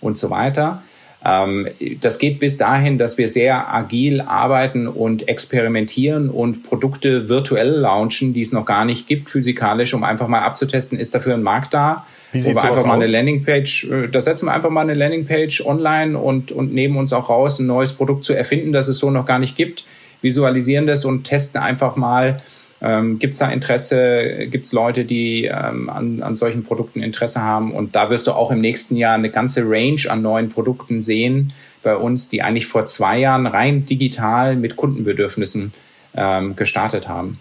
und 0.01 0.19
so 0.19 0.31
weiter. 0.31 0.83
Ähm, 1.27 1.69
das 2.01 2.19
geht 2.19 2.39
bis 2.39 2.57
dahin, 2.57 2.99
dass 2.99 3.19
wir 3.19 3.29
sehr 3.29 3.73
agil 3.75 4.21
arbeiten 4.21 4.87
und 4.87 5.29
experimentieren 5.29 6.31
und 6.31 6.63
Produkte 6.63 7.29
virtuell 7.29 7.71
launchen, 7.71 8.33
die 8.33 8.43
es 8.43 8.53
noch 8.53 8.65
gar 8.65 8.85
nicht 8.85 9.09
gibt, 9.09 9.29
physikalisch, 9.29 9.93
um 9.93 10.05
einfach 10.05 10.29
mal 10.29 10.43
abzutesten, 10.43 10.99
ist 10.99 11.15
dafür 11.15 11.35
ein 11.35 11.43
Markt 11.43 11.75
da? 11.75 12.07
Wie 12.33 12.41
sieht 12.41 12.59
einfach 12.59 12.85
mal 12.85 12.95
eine 12.95 13.07
Landingpage, 13.07 13.85
äh, 13.85 14.09
da 14.09 14.21
setzen 14.21 14.47
wir 14.47 14.53
einfach 14.53 14.71
mal 14.71 14.83
eine 14.83 14.95
Landingpage 14.95 15.63
online 15.63 16.17
und, 16.17 16.53
und 16.53 16.73
nehmen 16.73 16.97
uns 16.97 17.13
auch 17.13 17.29
raus, 17.29 17.59
ein 17.59 17.67
neues 17.67 17.93
Produkt 17.93 18.25
zu 18.25 18.33
erfinden, 18.33 18.73
das 18.73 18.87
es 18.87 18.99
so 18.99 19.11
noch 19.11 19.27
gar 19.27 19.41
nicht 19.41 19.57
gibt, 19.57 19.85
visualisieren 20.23 20.87
das 20.87 21.05
und 21.05 21.25
testen 21.25 21.61
einfach 21.61 21.97
mal, 21.97 22.41
ähm, 22.87 23.19
Gibt 23.19 23.33
es 23.33 23.41
da 23.41 23.49
Interesse? 23.49 24.47
Gibt 24.49 24.67
es 24.67 24.73
Leute, 24.73 25.05
die 25.05 25.47
ähm, 25.47 25.91
an, 25.91 26.23
an 26.23 26.37
solchen 26.37 26.63
Produkten 26.63 27.03
Interesse 27.03 27.43
haben? 27.43 27.73
Und 27.73 27.97
da 27.97 28.11
wirst 28.11 28.29
du 28.29 28.33
auch 28.33 28.53
im 28.53 28.61
nächsten 28.61 28.95
Jahr 28.95 29.15
eine 29.15 29.31
ganze 29.31 29.63
Range 29.65 30.01
an 30.09 30.23
neuen 30.23 30.51
Produkten 30.51 31.01
sehen 31.01 31.53
bei 31.83 31.97
uns, 31.97 32.29
die 32.29 32.43
eigentlich 32.43 32.69
vor 32.69 32.87
zwei 32.87 33.19
Jahren 33.19 33.47
rein 33.47 33.87
digital 33.87 34.55
mit 34.55 34.77
Kundenbedürfnissen 34.77 35.75
ähm, 36.15 36.55
gestartet 36.55 37.09
haben. 37.09 37.41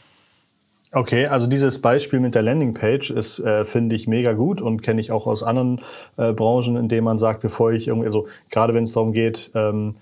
Okay, 0.91 1.27
also 1.27 1.47
dieses 1.47 1.79
Beispiel 1.79 2.19
mit 2.19 2.33
der 2.33 2.41
Landingpage 2.41 3.11
ist, 3.11 3.39
äh, 3.39 3.65
finde 3.65 3.95
ich, 3.95 4.07
mega 4.07 4.33
gut 4.33 4.61
und 4.61 4.81
kenne 4.81 5.01
ich 5.01 5.11
auch 5.11 5.27
aus 5.27 5.43
anderen 5.43 5.81
äh, 6.17 6.31
Branchen, 6.31 6.75
in 6.75 6.87
denen 6.87 7.03
man 7.03 7.17
sagt, 7.17 7.41
bevor 7.41 7.71
ich 7.71 7.87
irgendwie, 7.87 8.07
also 8.07 8.27
gerade 8.49 8.73
wenn 8.73 8.85
es 8.85 8.93
darum 8.93 9.13
geht, 9.13 9.51
ähm, 9.53 9.95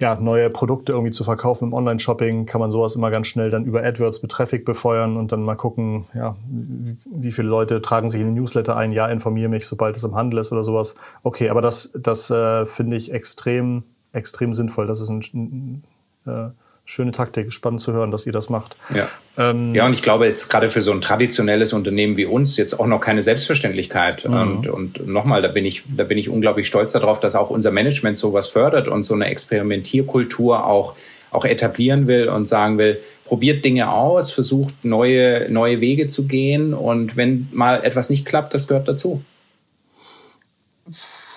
ja, 0.00 0.14
neue 0.14 0.48
Produkte 0.48 0.92
irgendwie 0.92 1.12
zu 1.12 1.24
verkaufen 1.24 1.66
im 1.66 1.74
Online-Shopping, 1.74 2.46
kann 2.46 2.60
man 2.60 2.70
sowas 2.70 2.96
immer 2.96 3.10
ganz 3.10 3.26
schnell 3.26 3.50
dann 3.50 3.66
über 3.66 3.84
AdWords 3.84 4.22
mit 4.22 4.30
Traffic 4.30 4.64
befeuern 4.64 5.18
und 5.18 5.30
dann 5.30 5.42
mal 5.42 5.56
gucken, 5.56 6.06
ja, 6.14 6.36
wie 6.48 7.32
viele 7.32 7.48
Leute 7.48 7.82
tragen 7.82 8.08
sich 8.08 8.22
in 8.22 8.28
den 8.28 8.34
Newsletter 8.34 8.76
ein, 8.76 8.92
ja, 8.92 9.06
informiere 9.08 9.50
mich, 9.50 9.66
sobald 9.66 9.96
es 9.96 10.04
im 10.04 10.14
Handel 10.14 10.40
ist 10.40 10.52
oder 10.52 10.64
sowas. 10.64 10.94
Okay, 11.22 11.50
aber 11.50 11.60
das, 11.60 11.92
das 11.94 12.30
äh, 12.30 12.64
finde 12.64 12.96
ich 12.96 13.12
extrem, 13.12 13.82
extrem 14.12 14.54
sinnvoll. 14.54 14.86
Das 14.86 15.02
ist 15.02 15.10
ein, 15.10 15.84
äh, 16.26 16.48
schöne 16.90 17.12
Taktik. 17.12 17.52
Spannend 17.52 17.80
zu 17.80 17.92
hören, 17.92 18.10
dass 18.10 18.26
ihr 18.26 18.32
das 18.32 18.50
macht. 18.50 18.76
Ja, 18.94 19.08
ähm, 19.38 19.74
ja 19.74 19.86
und 19.86 19.92
ich 19.92 20.02
glaube 20.02 20.26
jetzt 20.26 20.50
gerade 20.50 20.68
für 20.68 20.82
so 20.82 20.92
ein 20.92 21.00
traditionelles 21.00 21.72
Unternehmen 21.72 22.16
wie 22.16 22.26
uns 22.26 22.56
jetzt 22.56 22.78
auch 22.78 22.86
noch 22.86 23.00
keine 23.00 23.22
Selbstverständlichkeit. 23.22 24.28
Mhm. 24.28 24.34
Und, 24.34 24.68
und 24.68 25.06
nochmal, 25.06 25.42
da 25.42 25.48
bin 25.48 25.64
ich, 25.64 25.84
da 25.96 26.04
bin 26.04 26.18
ich 26.18 26.28
unglaublich 26.28 26.66
stolz 26.66 26.92
darauf, 26.92 27.20
dass 27.20 27.34
auch 27.34 27.50
unser 27.50 27.70
Management 27.70 28.18
sowas 28.18 28.48
fördert 28.48 28.88
und 28.88 29.04
so 29.04 29.14
eine 29.14 29.26
Experimentierkultur 29.26 30.66
auch 30.66 30.94
auch 31.30 31.44
etablieren 31.44 32.08
will 32.08 32.28
und 32.28 32.46
sagen 32.46 32.76
will, 32.78 33.00
probiert 33.24 33.64
Dinge 33.64 33.92
aus, 33.92 34.32
versucht 34.32 34.84
neue, 34.84 35.48
neue 35.48 35.80
Wege 35.80 36.08
zu 36.08 36.26
gehen 36.26 36.74
und 36.74 37.16
wenn 37.16 37.48
mal 37.52 37.84
etwas 37.84 38.10
nicht 38.10 38.26
klappt, 38.26 38.52
das 38.52 38.66
gehört 38.66 38.88
dazu. 38.88 39.22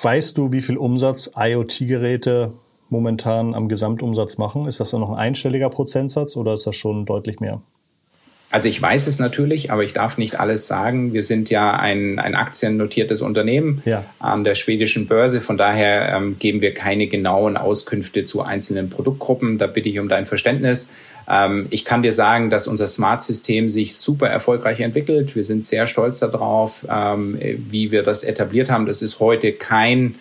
Weißt 0.01 0.37
du, 0.37 0.51
wie 0.51 0.61
viel 0.61 0.77
Umsatz 0.77 1.29
IoT-Geräte 1.35 2.53
momentan 2.93 3.53
am 3.55 3.67
Gesamtumsatz 3.67 4.37
machen? 4.37 4.67
Ist 4.67 4.79
das 4.79 4.91
dann 4.91 5.01
noch 5.01 5.09
ein 5.09 5.17
einstelliger 5.17 5.69
Prozentsatz 5.69 6.37
oder 6.37 6.53
ist 6.53 6.65
das 6.65 6.75
schon 6.75 7.05
deutlich 7.05 7.41
mehr? 7.41 7.61
Also 8.51 8.69
ich 8.69 8.79
weiß 8.79 9.07
es 9.07 9.17
natürlich, 9.17 9.71
aber 9.71 9.83
ich 9.83 9.93
darf 9.93 10.19
nicht 10.19 10.39
alles 10.39 10.67
sagen. 10.67 11.11
Wir 11.11 11.23
sind 11.23 11.49
ja 11.49 11.71
ein, 11.71 12.19
ein 12.19 12.35
aktiennotiertes 12.35 13.23
Unternehmen 13.23 13.81
ja. 13.83 14.05
an 14.19 14.43
der 14.43 14.53
schwedischen 14.53 15.07
Börse. 15.07 15.41
Von 15.41 15.57
daher 15.57 16.15
ähm, 16.15 16.37
geben 16.37 16.61
wir 16.61 16.71
keine 16.75 17.07
genauen 17.07 17.57
Auskünfte 17.57 18.25
zu 18.25 18.43
einzelnen 18.43 18.91
Produktgruppen. 18.91 19.57
Da 19.57 19.65
bitte 19.65 19.89
ich 19.89 19.97
um 19.97 20.07
dein 20.07 20.27
Verständnis. 20.27 20.91
Ähm, 21.27 21.65
ich 21.71 21.83
kann 21.83 22.03
dir 22.03 22.13
sagen, 22.13 22.51
dass 22.51 22.67
unser 22.67 22.85
Smart-System 22.85 23.69
sich 23.69 23.95
super 23.95 24.27
erfolgreich 24.27 24.81
entwickelt. 24.81 25.35
Wir 25.35 25.43
sind 25.43 25.65
sehr 25.65 25.87
stolz 25.87 26.19
darauf, 26.19 26.85
ähm, 26.87 27.39
wie 27.41 27.91
wir 27.91 28.03
das 28.03 28.23
etabliert 28.23 28.69
haben. 28.69 28.85
Das 28.85 29.01
ist 29.01 29.19
heute 29.19 29.53
kein 29.53 30.13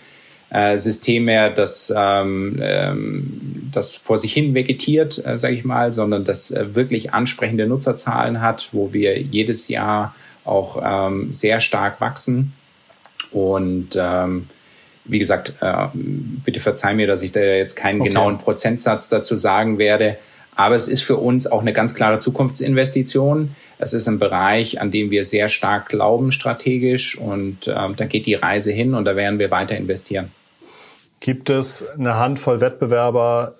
äh, 0.53 0.77
System 0.77 1.25
mehr, 1.25 1.49
das, 1.49 1.93
ähm, 1.97 2.59
ähm, 2.61 3.71
das 3.73 3.97
vor 3.97 4.19
sich 4.19 4.35
hin 4.35 4.55
vegetiert, 4.55 5.25
äh, 5.25 5.39
sage 5.39 5.55
ich 5.55 5.65
mal, 5.65 5.95
sondern 5.95 6.25
das 6.25 6.51
äh, 6.51 6.75
wirklich 6.75 7.15
ansprechende 7.15 7.67
Nutzerzahlen 7.67 8.43
hat, 8.43 8.69
wo 8.73 8.93
wir 8.93 9.19
jedes 9.19 9.69
Jahr 9.69 10.15
auch 10.45 10.83
ähm, 10.85 11.33
sehr 11.33 11.61
stark 11.61 12.03
wachsen. 12.03 12.53
Und 13.31 13.97
ähm, 13.97 14.49
wie 15.07 15.19
gesagt, 15.19 15.55
äh, 15.61 15.87
bitte 15.95 16.61
verzeih 16.61 16.95
mir, 16.95 17.07
dass 17.07 17.23
ich 17.23 17.33
da 17.33 17.41
jetzt 17.41 17.75
keinen 17.75 18.03
okay. 18.03 18.11
genauen 18.11 18.39
Prozentsatz 18.39 19.09
dazu 19.09 19.37
sagen 19.37 19.79
werde. 19.79 20.19
Aber 20.55 20.75
es 20.75 20.87
ist 20.87 21.01
für 21.01 21.17
uns 21.17 21.47
auch 21.47 21.63
eine 21.63 21.73
ganz 21.73 21.95
klare 21.95 22.19
Zukunftsinvestition. 22.19 23.57
Es 23.79 23.95
ist 23.95 24.07
ein 24.07 24.19
Bereich, 24.19 24.83
an 24.83 24.91
dem 24.91 25.11
wir 25.11 25.25
sehr 25.25 25.49
stark 25.49 25.89
glauben 25.89 26.31
strategisch 26.31 27.17
und 27.17 27.69
äh, 27.69 27.75
da 27.97 28.05
geht 28.05 28.27
die 28.27 28.35
Reise 28.35 28.71
hin 28.71 28.93
und 28.93 29.07
da 29.07 29.17
werden 29.17 29.39
wir 29.39 29.51
weiter 29.51 29.79
investieren. 29.79 30.31
Gibt 31.23 31.51
es 31.51 31.87
eine 31.97 32.19
Handvoll 32.19 32.61
Wettbewerber, 32.61 33.55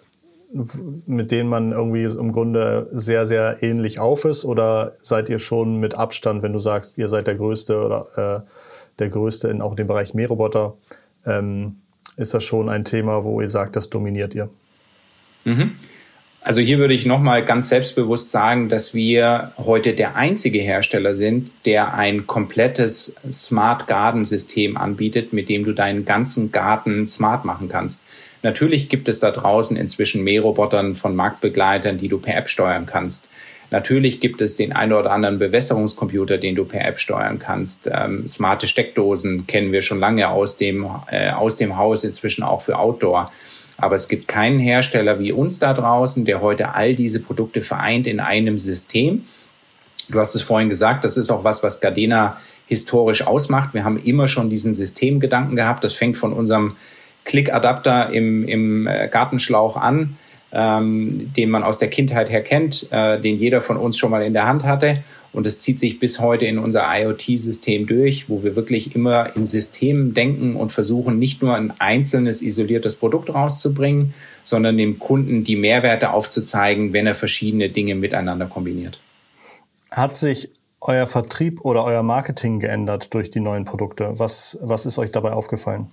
mit 1.07 1.31
denen 1.31 1.49
man 1.49 1.71
irgendwie 1.71 2.03
im 2.03 2.33
Grunde 2.33 2.89
sehr, 2.91 3.25
sehr 3.25 3.63
ähnlich 3.63 4.01
auf 4.01 4.25
ist? 4.25 4.45
Oder 4.45 4.97
seid 5.01 5.29
ihr 5.29 5.39
schon 5.39 5.77
mit 5.77 5.95
Abstand, 5.95 6.43
wenn 6.43 6.53
du 6.53 6.59
sagst, 6.59 6.99
ihr 6.99 7.07
seid 7.07 7.29
der 7.29 7.37
Größte 7.37 7.81
oder 7.81 8.45
äh, 8.45 8.99
der 8.99 9.11
Größte 9.11 9.47
in 9.47 9.63
auch 9.63 9.77
dem 9.77 9.87
Bereich 9.87 10.13
Mähroboter, 10.13 10.75
ähm, 11.25 11.77
ist 12.17 12.35
das 12.35 12.43
schon 12.43 12.69
ein 12.69 12.85
Thema, 12.85 13.23
wo 13.23 13.41
ihr 13.41 13.49
sagt, 13.49 13.77
das 13.77 13.89
dominiert 13.89 14.35
ihr? 14.35 14.51
Mhm. 15.45 15.77
Also 16.45 16.61
hier 16.61 16.79
würde 16.79 16.95
ich 16.95 17.07
nochmal 17.07 17.45
ganz 17.45 17.69
selbstbewusst 17.69 18.33
sagen, 18.33 18.69
dass 18.69 18.95
wir 18.95 19.53
heute 19.59 19.95
der 19.95 20.17
einzige 20.17 20.59
Hersteller 20.59 21.15
sind, 21.15 21.53
der 21.67 21.95
ein 21.95 22.27
komplettes 22.27 23.15
Smart 23.31 23.87
Garden 23.87 24.25
System 24.25 24.77
anbietet, 24.77 25.33
mit 25.33 25.49
dem 25.49 25.65
du 25.65 25.73
deinen 25.73 26.05
ganzen 26.05 26.51
Garten 26.51 27.07
smart 27.07 27.45
machen 27.45 27.69
kannst. 27.69 28.05
Natürlich 28.43 28.89
gibt 28.89 29.09
es 29.09 29.21
da 29.21 29.31
draußen 29.31 29.77
inzwischen 29.77 30.25
Mährobotern 30.25 30.97
von 30.97 31.15
Marktbegleitern, 31.15 31.99
die 31.99 32.09
du 32.09 32.19
per 32.19 32.37
App 32.37 32.49
steuern 32.49 32.87
kannst. 32.87 33.29
Natürlich 33.71 34.21
gibt 34.21 34.43
es 34.43 34.57
den 34.57 34.73
einen 34.73 34.93
oder 34.93 35.13
anderen 35.13 35.39
Bewässerungscomputer, 35.39 36.39
den 36.39 36.57
du 36.57 36.65
per 36.65 36.85
App 36.85 36.99
steuern 36.99 37.39
kannst. 37.39 37.89
Ähm, 37.91 38.27
smarte 38.27 38.67
Steckdosen 38.67 39.47
kennen 39.47 39.71
wir 39.71 39.81
schon 39.81 40.01
lange 40.01 40.29
aus 40.29 40.57
dem, 40.57 40.91
äh, 41.09 41.31
aus 41.31 41.57
dem 41.57 41.77
Haus, 41.77 42.03
inzwischen 42.03 42.43
auch 42.43 42.63
für 42.63 42.79
Outdoor. 42.79 43.31
Aber 43.83 43.97
es 43.97 44.07
gibt 44.07 44.29
keinen 44.29 44.61
Hersteller 44.61 45.19
wie 45.19 45.33
uns 45.33 45.59
da 45.59 45.75
draußen, 45.75 46.25
der 46.25 46.41
heute 46.41 46.75
all 46.75 46.95
diese 46.95 47.19
Produkte 47.19 47.63
vereint 47.63 48.07
in 48.07 48.21
einem 48.21 48.57
System. 48.57 49.25
Du 50.09 50.21
hast 50.21 50.37
es 50.37 50.43
vorhin 50.43 50.69
gesagt, 50.69 51.05
das 51.05 51.17
ist 51.17 51.31
auch 51.31 51.43
was, 51.43 51.65
was 51.65 51.81
Gardena 51.81 52.37
historisch 52.69 53.27
ausmacht. 53.27 53.75
Wir 53.75 53.83
haben 53.83 53.99
immer 53.99 54.29
schon 54.29 54.51
diesen 54.51 54.73
Systemgedanken 54.73 55.57
gehabt. 55.57 55.83
Das 55.83 55.95
fängt 55.95 56.17
von 56.17 56.33
unserem 56.33 56.77
Click-Adapter 57.25 58.11
im, 58.11 58.47
im 58.47 58.87
äh, 58.87 59.09
Gartenschlauch 59.09 59.77
an, 59.77 60.17
ähm, 60.53 61.33
den 61.37 61.51
man 61.51 61.65
aus 61.65 61.79
der 61.79 61.91
Kindheit 61.91 62.31
her 62.31 62.43
kennt, 62.43 62.87
äh, 62.93 63.21
den 63.21 63.35
jeder 63.35 63.63
von 63.63 63.77
uns 63.77 63.99
schon 63.99 64.13
mal 64.13 64.23
in 64.23 64.33
der 64.33 64.47
Hand 64.47 64.63
hatte. 64.63 65.03
Und 65.33 65.47
es 65.47 65.59
zieht 65.59 65.79
sich 65.79 65.99
bis 65.99 66.21
heute 66.21 66.45
in 66.45 66.59
unser 66.59 66.85
IoT-System 66.87 67.87
durch, 67.87 68.29
wo 68.29 68.43
wir 68.43 68.55
wirklich 68.55 68.95
immer 68.95 69.35
in 69.35 69.45
Systemen 69.45 70.13
denken 70.13 70.57
und 70.57 70.73
versuchen, 70.73 71.19
nicht 71.19 71.43
nur 71.43 71.55
ein 71.55 71.73
einzelnes 71.81 72.43
isoliertes 72.43 72.97
Produkt 72.97 73.33
rauszubringen, 73.33 74.13
sondern 74.45 74.77
dem 74.77 74.99
Kunden 74.99 75.45
die 75.45 75.57
Mehrwerte 75.57 76.11
aufzuzeigen, 76.11 76.93
wenn 76.93 77.07
er 77.07 77.15
verschiedene 77.15 77.71
Dinge 77.71 77.95
miteinander 77.95 78.47
kombiniert. 78.47 79.01
Hat 79.91 80.15
sich 80.15 80.51
euer 80.81 81.07
Vertrieb 81.07 81.65
oder 81.65 81.85
euer 81.85 82.03
Marketing 82.03 82.61
geändert 82.61 83.15
durch 83.15 83.31
die 83.31 83.41
neuen 83.41 83.65
Produkte? 83.65 84.13
Was, 84.19 84.59
was 84.61 84.85
ist 84.85 84.99
euch 84.99 85.13
dabei 85.13 85.33
aufgefallen? 85.33 85.87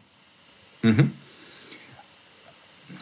Mhm 0.81 1.11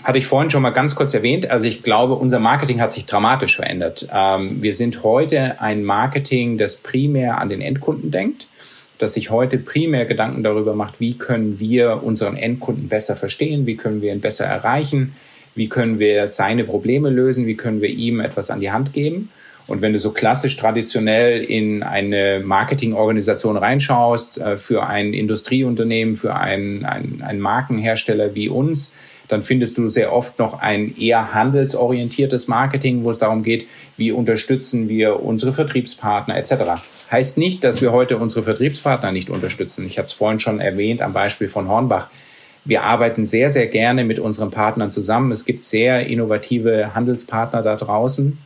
hatte 0.04 0.18
ich 0.18 0.28
vorhin 0.28 0.50
schon 0.50 0.62
mal 0.62 0.70
ganz 0.70 0.96
kurz 0.96 1.14
erwähnt. 1.14 1.50
Also 1.50 1.68
ich 1.68 1.84
glaube, 1.84 2.14
unser 2.14 2.40
Marketing 2.40 2.82
hat 2.82 2.92
sich 2.92 3.06
dramatisch 3.06 3.56
verändert. 3.56 4.08
Ähm, 4.14 4.62
wir 4.62 4.74
sind 4.74 5.04
heute 5.04 5.60
ein 5.60 5.84
Marketing, 5.84 6.58
das 6.58 6.76
primär 6.76 7.40
an 7.40 7.50
den 7.50 7.62
Endkunden 7.62 8.12
denkt, 8.12 8.48
das 9.00 9.14
sich 9.14 9.30
heute 9.30 9.58
primär 9.58 10.06
Gedanken 10.06 10.44
darüber 10.44 10.76
macht, 10.76 11.00
wie 11.00 11.18
können 11.18 11.60
wir 11.60 12.04
unseren 12.04 12.38
Endkunden 12.38 12.88
besser 12.88 13.16
verstehen, 13.16 13.66
wie 13.66 13.76
können 13.76 14.02
wir 14.02 14.14
ihn 14.14 14.22
besser 14.22 14.46
erreichen, 14.46 15.16
wie 15.56 15.70
können 15.70 16.00
wir 16.00 16.28
seine 16.28 16.64
Probleme 16.64 17.10
lösen, 17.10 17.48
wie 17.48 17.56
können 17.56 17.82
wir 17.82 17.90
ihm 17.90 18.20
etwas 18.20 18.50
an 18.50 18.62
die 18.62 18.72
Hand 18.72 18.94
geben. 18.94 19.30
Und 19.66 19.82
wenn 19.82 19.92
du 19.92 20.00
so 20.00 20.12
klassisch 20.12 20.56
traditionell 20.56 21.44
in 21.44 21.84
eine 21.84 22.40
Marketingorganisation 22.40 23.58
reinschaust, 23.58 24.40
äh, 24.40 24.58
für 24.58 24.88
ein 24.88 25.14
Industrieunternehmen, 25.14 26.16
für 26.16 26.36
einen, 26.36 26.86
einen, 26.86 27.22
einen 27.22 27.42
Markenhersteller 27.42 28.34
wie 28.34 28.48
uns, 28.48 28.94
dann 29.28 29.42
findest 29.42 29.78
du 29.78 29.90
sehr 29.90 30.14
oft 30.14 30.40
noch 30.40 30.60
ein 30.60 30.98
eher 30.98 31.34
handelsorientiertes 31.34 32.48
Marketing, 32.48 33.04
wo 33.04 33.12
es 33.12 33.20
darum 33.20 33.44
geht, 33.44 33.68
wie 33.98 34.12
unterstützen 34.12 34.88
wir 34.90 35.22
unsere 35.22 35.54
Vertriebspartner 35.54 36.38
etc. 36.38 36.82
Heißt 37.12 37.38
nicht, 37.38 37.64
dass 37.64 37.82
wir 37.82 37.92
heute 37.92 38.18
unsere 38.18 38.44
Vertriebspartner 38.44 39.12
nicht 39.12 39.30
unterstützen. 39.30 39.86
Ich 39.86 39.98
hatte 39.98 40.08
es 40.08 40.14
vorhin 40.14 40.40
schon 40.40 40.60
erwähnt 40.60 41.02
am 41.02 41.14
Beispiel 41.14 41.50
von 41.50 41.68
Hornbach. 41.68 42.10
Wir 42.64 42.84
arbeiten 42.84 43.24
sehr, 43.24 43.50
sehr 43.50 43.68
gerne 43.68 44.04
mit 44.04 44.20
unseren 44.20 44.52
Partnern 44.52 44.92
zusammen. 44.92 45.32
Es 45.32 45.46
gibt 45.46 45.64
sehr 45.64 46.08
innovative 46.08 46.94
Handelspartner 46.96 47.62
da 47.62 47.76
draußen 47.76 48.38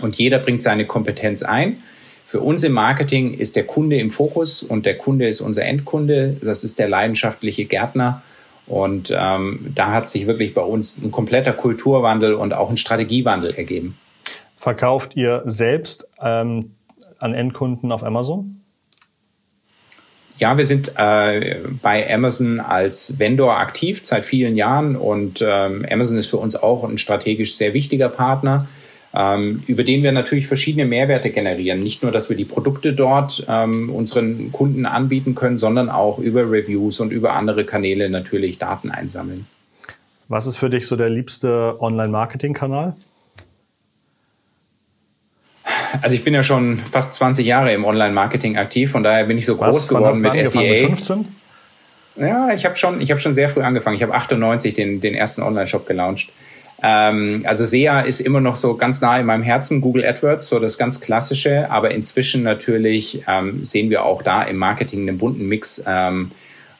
und 0.00 0.16
jeder 0.16 0.38
bringt 0.38 0.62
seine 0.62 0.86
Kompetenz 0.86 1.42
ein. 1.42 1.82
Für 2.26 2.40
uns 2.40 2.62
im 2.62 2.72
Marketing 2.72 3.34
ist 3.34 3.56
der 3.56 3.64
Kunde 3.64 3.98
im 3.98 4.10
Fokus 4.10 4.62
und 4.62 4.86
der 4.86 4.96
Kunde 4.96 5.28
ist 5.28 5.40
unser 5.40 5.64
Endkunde. 5.64 6.36
Das 6.40 6.62
ist 6.62 6.78
der 6.78 6.88
leidenschaftliche 6.88 7.64
Gärtner. 7.64 8.22
Und 8.66 9.12
ähm, 9.16 9.72
da 9.74 9.92
hat 9.92 10.10
sich 10.10 10.26
wirklich 10.26 10.54
bei 10.54 10.62
uns 10.62 10.96
ein 11.02 11.10
kompletter 11.10 11.52
Kulturwandel 11.52 12.34
und 12.34 12.52
auch 12.52 12.70
ein 12.70 12.76
Strategiewandel 12.76 13.54
ergeben. 13.54 13.98
Verkauft 14.56 15.16
ihr 15.16 15.42
selbst 15.46 16.06
ähm, 16.20 16.72
an 17.18 17.34
Endkunden 17.34 17.90
auf 17.92 18.04
Amazon? 18.04 18.60
Ja, 20.40 20.56
wir 20.56 20.64
sind 20.64 20.92
äh, 20.96 21.58
bei 21.82 22.12
Amazon 22.12 22.60
als 22.60 23.18
Vendor 23.18 23.58
aktiv 23.58 24.00
seit 24.02 24.24
vielen 24.24 24.56
Jahren 24.56 24.96
und 24.96 25.44
ähm, 25.46 25.84
Amazon 25.90 26.16
ist 26.16 26.28
für 26.28 26.38
uns 26.38 26.56
auch 26.56 26.82
ein 26.82 26.96
strategisch 26.96 27.56
sehr 27.56 27.74
wichtiger 27.74 28.08
Partner, 28.08 28.66
über 29.12 29.82
den 29.82 30.04
wir 30.04 30.12
natürlich 30.12 30.46
verschiedene 30.46 30.84
Mehrwerte 30.84 31.30
generieren. 31.30 31.82
Nicht 31.82 32.04
nur, 32.04 32.12
dass 32.12 32.30
wir 32.30 32.36
die 32.36 32.44
Produkte 32.44 32.92
dort 32.92 33.44
ähm, 33.48 33.90
unseren 33.90 34.52
Kunden 34.52 34.86
anbieten 34.86 35.34
können, 35.34 35.58
sondern 35.58 35.90
auch 35.90 36.18
über 36.18 36.42
Reviews 36.42 37.00
und 37.00 37.10
über 37.10 37.32
andere 37.32 37.64
Kanäle 37.64 38.08
natürlich 38.08 38.58
Daten 38.58 38.90
einsammeln. 38.90 39.46
Was 40.28 40.46
ist 40.46 40.58
für 40.58 40.70
dich 40.70 40.86
so 40.86 40.94
der 40.94 41.10
liebste 41.10 41.76
Online-Marketing-Kanal? 41.80 42.94
Also 46.02 46.14
ich 46.14 46.22
bin 46.22 46.34
ja 46.34 46.44
schon 46.44 46.78
fast 46.78 47.14
20 47.14 47.44
Jahre 47.44 47.72
im 47.72 47.84
Online-Marketing 47.84 48.56
aktiv, 48.56 48.92
von 48.92 49.02
daher 49.02 49.24
bin 49.24 49.38
ich 49.38 49.46
so 49.46 49.56
groß 49.56 49.66
Was, 49.74 49.88
geworden 49.88 50.20
mit 50.20 50.48
SEA. 50.48 50.60
Mit 50.60 50.78
15? 50.80 51.24
Ja, 52.14 52.50
ich 52.52 52.64
habe 52.64 52.76
schon, 52.76 53.00
ich 53.00 53.10
habe 53.10 53.20
schon 53.20 53.34
sehr 53.34 53.48
früh 53.48 53.62
angefangen. 53.62 53.96
Ich 53.96 54.02
habe 54.02 54.14
98 54.14 54.74
den, 54.74 55.00
den 55.00 55.14
ersten 55.14 55.42
Online-Shop 55.42 55.86
gelauncht. 55.86 56.32
Ähm, 56.82 57.44
also 57.46 57.64
SEA 57.64 58.00
ist 58.00 58.20
immer 58.20 58.40
noch 58.40 58.56
so 58.56 58.76
ganz 58.76 59.00
nah 59.00 59.18
in 59.18 59.26
meinem 59.26 59.42
Herzen. 59.42 59.80
Google 59.80 60.04
AdWords, 60.04 60.48
so 60.48 60.58
das 60.58 60.78
ganz 60.78 61.00
klassische. 61.00 61.70
Aber 61.70 61.90
inzwischen 61.90 62.42
natürlich 62.42 63.22
ähm, 63.28 63.64
sehen 63.64 63.90
wir 63.90 64.04
auch 64.04 64.22
da 64.22 64.42
im 64.42 64.56
Marketing 64.56 65.08
einen 65.08 65.18
bunten 65.18 65.46
Mix. 65.46 65.82
Ähm, 65.86 66.30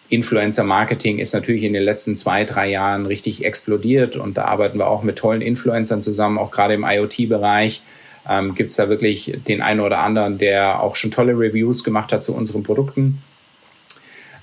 Influencer-Marketing 0.09 1.19
ist 1.19 1.35
natürlich 1.35 1.63
in 1.63 1.73
den 1.73 1.85
letzten 1.85 2.17
zwei, 2.17 2.45
drei 2.45 2.69
Jahren 2.69 3.07
richtig 3.07 3.45
explodiert 3.45 4.17
und 4.17 4.37
da 4.37 4.47
arbeiten 4.47 4.77
wir 4.77 4.89
auch 4.89 5.05
mit 5.05 5.17
tollen 5.17 5.41
Influencern 5.41 6.03
zusammen, 6.03 6.37
auch 6.37 6.51
gerade 6.51 6.75
im 6.75 6.85
IoT-Bereich 6.85 7.83
ähm, 8.29 8.55
gibt 8.55 8.71
es 8.71 8.77
da 8.77 8.89
wirklich 8.89 9.39
den 9.49 9.63
einen 9.63 9.81
oder 9.81 10.01
anderen, 10.01 10.39
der 10.39 10.81
auch 10.81 10.97
schon 10.97 11.11
tolle 11.11 11.33
Reviews 11.33 11.85
gemacht 11.85 12.13
hat 12.13 12.23
zu 12.23 12.35
unseren 12.35 12.63
Produkten. 12.63 13.23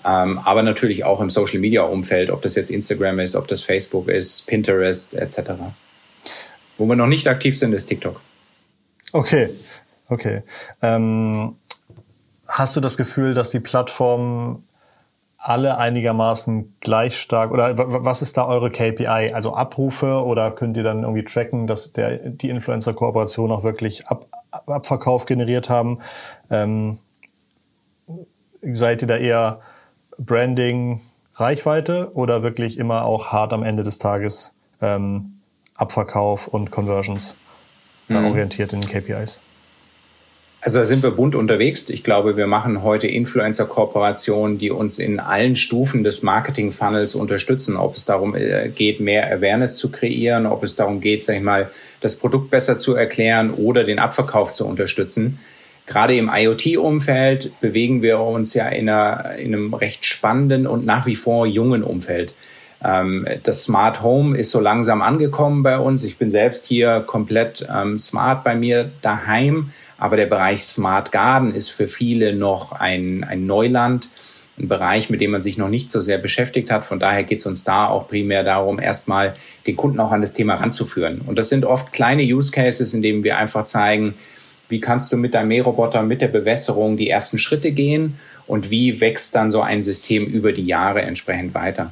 Ähm, 0.07 0.39
aber 0.39 0.63
natürlich 0.63 1.03
auch 1.03 1.19
im 1.19 1.29
Social 1.29 1.59
Media 1.59 1.83
Umfeld, 1.83 2.29
ob 2.29 2.41
das 2.41 2.55
jetzt 2.55 2.71
Instagram 2.71 3.19
ist, 3.19 3.35
ob 3.35 3.47
das 3.47 3.61
Facebook 3.61 4.07
ist, 4.07 4.47
Pinterest 4.47 5.13
etc. 5.13 5.51
Wo 6.77 6.85
wir 6.85 6.95
noch 6.95 7.07
nicht 7.07 7.27
aktiv 7.27 7.57
sind, 7.57 7.73
ist 7.73 7.87
TikTok. 7.87 8.21
Okay, 9.11 9.49
okay. 10.07 10.43
Ähm, 10.81 11.57
hast 12.47 12.75
du 12.77 12.79
das 12.79 12.95
Gefühl, 12.95 13.33
dass 13.33 13.49
die 13.49 13.59
Plattform 13.59 14.63
alle 15.37 15.77
einigermaßen 15.77 16.75
gleich 16.79 17.17
stark 17.17 17.51
oder 17.51 17.77
was 17.77 18.21
ist 18.21 18.37
da 18.37 18.47
eure 18.47 18.69
KPI? 18.69 19.33
Also 19.33 19.53
Abrufe 19.53 20.23
oder 20.23 20.51
könnt 20.51 20.77
ihr 20.77 20.83
dann 20.83 21.03
irgendwie 21.03 21.23
tracken, 21.23 21.67
dass 21.67 21.93
der, 21.93 22.17
die 22.17 22.49
Influencer-Kooperation 22.49 23.51
auch 23.51 23.63
wirklich 23.63 24.07
Ab, 24.07 24.25
Abverkauf 24.51 25.25
generiert 25.25 25.69
haben? 25.69 25.99
Ähm, 26.49 26.99
seid 28.61 29.01
ihr 29.01 29.07
da 29.07 29.17
eher 29.17 29.61
Branding, 30.17 31.01
Reichweite 31.35 32.11
oder 32.13 32.43
wirklich 32.43 32.77
immer 32.77 33.05
auch 33.05 33.27
hart 33.27 33.53
am 33.53 33.63
Ende 33.63 33.83
des 33.83 33.99
Tages 33.99 34.53
ähm, 34.81 35.39
Abverkauf 35.75 36.47
und 36.47 36.71
Conversions 36.71 37.35
mhm. 38.07 38.25
orientiert 38.25 38.73
in 38.73 38.81
den 38.81 38.89
KPIs? 38.89 39.39
Also 40.59 40.79
da 40.79 40.85
sind 40.85 41.03
wir 41.03 41.11
bunt 41.11 41.35
unterwegs. 41.35 41.87
Ich 41.89 42.03
glaube, 42.03 42.35
wir 42.35 42.47
machen 42.47 42.81
heute 42.81 43.07
Influencer-Kooperationen, 43.07 44.57
die 44.57 44.71
uns 44.71 44.97
in 44.97 45.19
allen 45.19 45.55
Stufen 45.55 46.03
des 46.03 46.23
Marketing-Funnels 46.23 47.13
unterstützen. 47.13 47.77
Ob 47.77 47.95
es 47.95 48.05
darum 48.05 48.35
äh, 48.35 48.69
geht, 48.69 48.99
mehr 48.99 49.31
Awareness 49.31 49.77
zu 49.77 49.91
kreieren, 49.91 50.47
ob 50.47 50.63
es 50.63 50.75
darum 50.75 50.99
geht, 50.99 51.25
sag 51.25 51.35
ich 51.35 51.43
mal, 51.43 51.69
das 52.01 52.15
Produkt 52.15 52.49
besser 52.49 52.79
zu 52.79 52.95
erklären 52.95 53.53
oder 53.53 53.83
den 53.83 53.99
Abverkauf 53.99 54.51
zu 54.51 54.65
unterstützen. 54.65 55.39
Gerade 55.87 56.15
im 56.15 56.29
IoT-Umfeld 56.31 57.59
bewegen 57.61 58.03
wir 58.03 58.19
uns 58.19 58.53
ja 58.53 58.67
in, 58.67 58.87
einer, 58.87 59.35
in 59.37 59.55
einem 59.55 59.73
recht 59.73 60.05
spannenden 60.05 60.67
und 60.67 60.85
nach 60.85 61.07
wie 61.07 61.15
vor 61.15 61.47
jungen 61.47 61.81
Umfeld. 61.81 62.35
Ähm, 62.83 63.25
das 63.43 63.63
Smart 63.63 64.03
Home 64.03 64.37
ist 64.37 64.51
so 64.51 64.59
langsam 64.59 65.01
angekommen 65.01 65.63
bei 65.63 65.79
uns. 65.79 66.03
Ich 66.03 66.17
bin 66.17 66.29
selbst 66.29 66.65
hier 66.65 66.99
komplett 67.07 67.65
ähm, 67.73 67.97
smart 67.97 68.43
bei 68.43 68.53
mir 68.53 68.91
daheim 69.01 69.71
aber 69.97 70.15
der 70.15 70.27
Bereich 70.27 70.63
Smart 70.63 71.11
Garden 71.11 71.53
ist 71.53 71.69
für 71.69 71.87
viele 71.87 72.35
noch 72.35 72.71
ein, 72.71 73.23
ein 73.23 73.45
Neuland, 73.45 74.09
ein 74.59 74.67
Bereich, 74.67 75.09
mit 75.09 75.21
dem 75.21 75.31
man 75.31 75.41
sich 75.41 75.57
noch 75.57 75.69
nicht 75.69 75.91
so 75.91 76.01
sehr 76.01 76.17
beschäftigt 76.17 76.71
hat. 76.71 76.85
Von 76.85 76.99
daher 76.99 77.23
geht 77.23 77.39
es 77.39 77.45
uns 77.45 77.63
da 77.63 77.87
auch 77.87 78.07
primär 78.07 78.43
darum, 78.43 78.79
erstmal 78.79 79.35
den 79.65 79.75
Kunden 79.75 79.99
auch 79.99 80.11
an 80.11 80.21
das 80.21 80.33
Thema 80.33 80.55
ranzuführen. 80.55 81.21
Und 81.25 81.37
das 81.37 81.49
sind 81.49 81.65
oft 81.65 81.93
kleine 81.93 82.23
Use 82.23 82.51
Cases, 82.51 82.93
in 82.93 83.01
denen 83.01 83.23
wir 83.23 83.37
einfach 83.37 83.65
zeigen, 83.65 84.15
wie 84.69 84.79
kannst 84.79 85.11
du 85.11 85.17
mit 85.17 85.33
deinem 85.33 85.49
Mähroboter, 85.49 86.03
mit 86.03 86.21
der 86.21 86.27
Bewässerung 86.27 86.97
die 86.97 87.09
ersten 87.09 87.37
Schritte 87.37 87.71
gehen 87.71 88.19
und 88.45 88.69
wie 88.69 89.01
wächst 89.01 89.35
dann 89.35 89.51
so 89.51 89.61
ein 89.61 89.81
System 89.81 90.25
über 90.25 90.53
die 90.53 90.65
Jahre 90.65 91.01
entsprechend 91.01 91.53
weiter. 91.53 91.91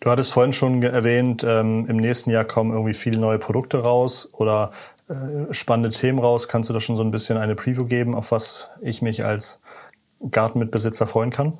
Du 0.00 0.10
hattest 0.10 0.32
vorhin 0.32 0.52
schon 0.52 0.82
erwähnt, 0.82 1.44
ähm, 1.46 1.86
im 1.88 1.96
nächsten 1.96 2.30
Jahr 2.30 2.44
kommen 2.44 2.72
irgendwie 2.72 2.94
viele 2.94 3.18
neue 3.18 3.38
Produkte 3.38 3.78
raus 3.78 4.28
oder 4.32 4.70
äh, 5.08 5.52
spannende 5.52 5.90
Themen 5.90 6.20
raus. 6.20 6.48
Kannst 6.48 6.70
du 6.70 6.74
da 6.74 6.80
schon 6.80 6.96
so 6.96 7.02
ein 7.02 7.10
bisschen 7.10 7.36
eine 7.36 7.56
Preview 7.56 7.84
geben, 7.84 8.14
auf 8.14 8.30
was 8.30 8.70
ich 8.80 9.02
mich 9.02 9.24
als 9.24 9.60
Gartenmitbesitzer 10.30 11.06
freuen 11.06 11.30
kann? 11.30 11.58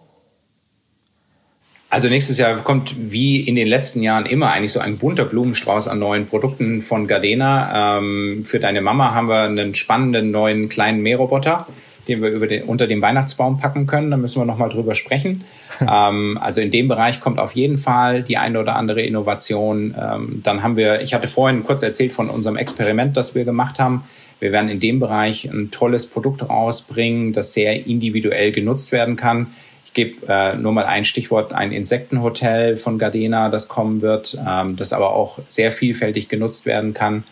Also 1.91 2.09
nächstes 2.09 2.37
Jahr 2.37 2.57
kommt 2.59 2.95
wie 2.99 3.41
in 3.41 3.57
den 3.57 3.67
letzten 3.67 4.03
Jahren 4.03 4.27
immer 4.27 4.51
eigentlich 4.51 4.73
so 4.73 4.81
ein 4.81 4.99
bunter 4.99 5.25
Blumenstrauß 5.25 5.89
an 5.89 5.99
neuen 5.99 6.27
Produkten 6.27 6.83
von 6.83 7.07
Gardena. 7.07 7.99
Ähm, 7.99 8.45
für 8.45 8.61
deine 8.61 8.83
Mama 8.83 9.15
haben 9.15 9.29
wir 9.29 9.43
einen 9.43 9.75
spannenden 9.75 10.31
neuen 10.31 10.69
kleinen 10.69 11.03
Mähroboter 11.03 11.67
den 12.09 12.23
wir 12.23 12.47
den, 12.47 12.63
unter 12.65 12.87
den 12.87 13.03
Weihnachtsbaum 13.03 13.61
packen 13.61 13.87
können. 13.87 14.11
Da 14.11 14.17
müssen 14.17 14.41
wir 14.41 14.47
nochmal 14.47 14.71
drüber 14.71 14.95
sprechen. 14.95 15.45
ähm, 15.81 16.39
also 16.41 16.61
in 16.61 16.71
dem 16.71 16.89
Bereich 16.89 17.21
kommt 17.21 17.39
auf 17.39 17.53
jeden 17.53 17.79
Fall 17.79 18.23
die 18.23 18.39
eine 18.39 18.59
oder 18.59 18.77
andere 18.77 19.03
Innovation. 19.03 19.95
Ähm, 20.01 20.41
dann 20.43 20.63
haben 20.63 20.77
wir, 20.77 21.03
ich 21.03 21.15
hatte 21.15 21.29
vorhin 21.29 21.65
kurz 21.65 21.83
erzählt 21.83 22.13
von 22.13 22.31
unserem 22.31 22.57
Experiment, 22.57 23.17
das 23.17 23.35
wir 23.35 23.45
gemacht 23.45 23.79
haben. 23.79 24.05
Wir 24.41 24.53
werden 24.53 24.71
in 24.71 24.81
dem 24.81 25.01
Bereich 25.01 25.47
ein 25.47 25.71
tolles 25.71 26.07
Produkt 26.07 26.49
rausbringen, 26.49 27.33
das 27.33 27.53
sehr 27.53 27.87
individuell 27.87 28.53
genutzt 28.53 28.93
werden 28.93 29.17
kann. 29.17 29.49
Ich 29.89 29.95
gebe 29.95 30.27
äh, 30.29 30.55
nur 30.55 30.73
mal 30.73 30.85
ein 30.85 31.07
Stichwort, 31.07 31.55
ein 31.55 31.73
Insektenhotel 31.73 32.77
von 32.77 32.99
Gardena, 32.99 33.49
das 33.49 33.69
kommen 33.69 34.03
wird, 34.03 34.37
ähm, 34.47 34.77
das 34.77 34.93
aber 34.93 35.15
auch 35.15 35.39
sehr 35.49 35.73
vielfältig 35.73 36.29
genutzt 36.29 36.67
werden 36.67 36.93
kann. 36.93 37.25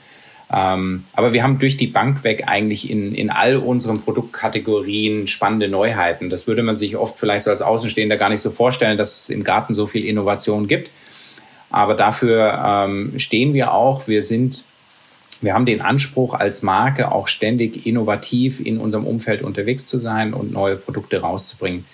Ähm, 0.50 1.04
aber 1.12 1.34
wir 1.34 1.42
haben 1.42 1.58
durch 1.58 1.76
die 1.76 1.86
Bank 1.86 2.24
weg 2.24 2.44
eigentlich 2.46 2.88
in, 2.88 3.14
in 3.14 3.28
all 3.28 3.58
unseren 3.58 4.00
Produktkategorien 4.00 5.26
spannende 5.26 5.68
Neuheiten. 5.68 6.30
Das 6.30 6.46
würde 6.46 6.62
man 6.62 6.76
sich 6.76 6.96
oft 6.96 7.18
vielleicht 7.18 7.44
so 7.44 7.50
als 7.50 7.60
Außenstehender 7.60 8.16
gar 8.16 8.30
nicht 8.30 8.40
so 8.40 8.50
vorstellen, 8.50 8.96
dass 8.96 9.20
es 9.20 9.28
im 9.28 9.44
Garten 9.44 9.74
so 9.74 9.86
viel 9.86 10.06
Innovation 10.06 10.66
gibt. 10.66 10.90
Aber 11.68 11.94
dafür 11.94 12.58
ähm, 12.66 13.18
stehen 13.18 13.52
wir 13.52 13.74
auch. 13.74 14.08
Wir 14.08 14.22
sind, 14.22 14.64
wir 15.42 15.52
haben 15.52 15.66
den 15.66 15.82
Anspruch 15.82 16.32
als 16.32 16.62
Marke 16.62 17.12
auch 17.12 17.28
ständig 17.28 17.84
innovativ 17.86 18.60
in 18.60 18.78
unserem 18.78 19.06
Umfeld 19.06 19.42
unterwegs 19.42 19.86
zu 19.86 19.98
sein 19.98 20.32
und 20.32 20.52
neue 20.52 20.76
Produkte 20.76 21.20
rauszubringen. 21.20 21.84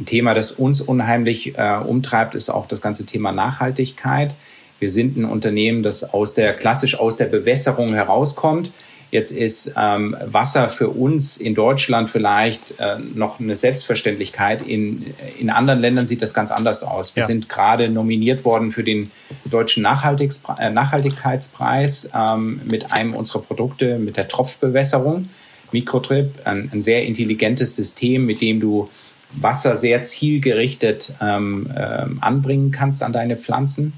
Ein 0.00 0.06
Thema, 0.06 0.34
das 0.34 0.50
uns 0.52 0.80
unheimlich 0.80 1.58
äh, 1.58 1.76
umtreibt, 1.76 2.34
ist 2.34 2.48
auch 2.48 2.66
das 2.66 2.80
ganze 2.80 3.04
Thema 3.04 3.32
Nachhaltigkeit. 3.32 4.34
Wir 4.78 4.88
sind 4.88 5.18
ein 5.18 5.26
Unternehmen, 5.26 5.82
das 5.82 6.14
aus 6.14 6.32
der 6.32 6.54
klassisch 6.54 6.98
aus 6.98 7.18
der 7.18 7.26
Bewässerung 7.26 7.92
herauskommt. 7.92 8.72
Jetzt 9.10 9.30
ist 9.30 9.74
ähm, 9.76 10.16
Wasser 10.24 10.68
für 10.68 10.88
uns 10.88 11.36
in 11.36 11.54
Deutschland 11.54 12.08
vielleicht 12.08 12.80
äh, 12.80 12.98
noch 13.14 13.40
eine 13.40 13.56
Selbstverständlichkeit. 13.56 14.62
In, 14.62 15.12
in 15.38 15.50
anderen 15.50 15.80
Ländern 15.80 16.06
sieht 16.06 16.22
das 16.22 16.32
ganz 16.32 16.50
anders 16.50 16.82
aus. 16.82 17.14
Wir 17.14 17.22
ja. 17.22 17.26
sind 17.26 17.50
gerade 17.50 17.90
nominiert 17.90 18.46
worden 18.46 18.70
für 18.70 18.84
den 18.84 19.10
deutschen 19.44 19.84
äh, 19.84 20.70
Nachhaltigkeitspreis 20.70 22.10
ähm, 22.14 22.62
mit 22.64 22.90
einem 22.90 23.14
unserer 23.14 23.42
Produkte, 23.42 23.98
mit 23.98 24.16
der 24.16 24.28
Tropfbewässerung. 24.28 25.28
Mikrotrip, 25.72 26.46
ein, 26.46 26.70
ein 26.72 26.80
sehr 26.80 27.04
intelligentes 27.04 27.76
System, 27.76 28.24
mit 28.24 28.40
dem 28.40 28.60
du 28.60 28.88
Wasser 29.32 29.76
sehr 29.76 30.02
zielgerichtet 30.02 31.14
ähm, 31.20 31.70
ähm, 31.76 32.18
anbringen 32.20 32.70
kannst 32.70 33.02
an 33.02 33.12
deine 33.12 33.36
Pflanzen. 33.36 33.94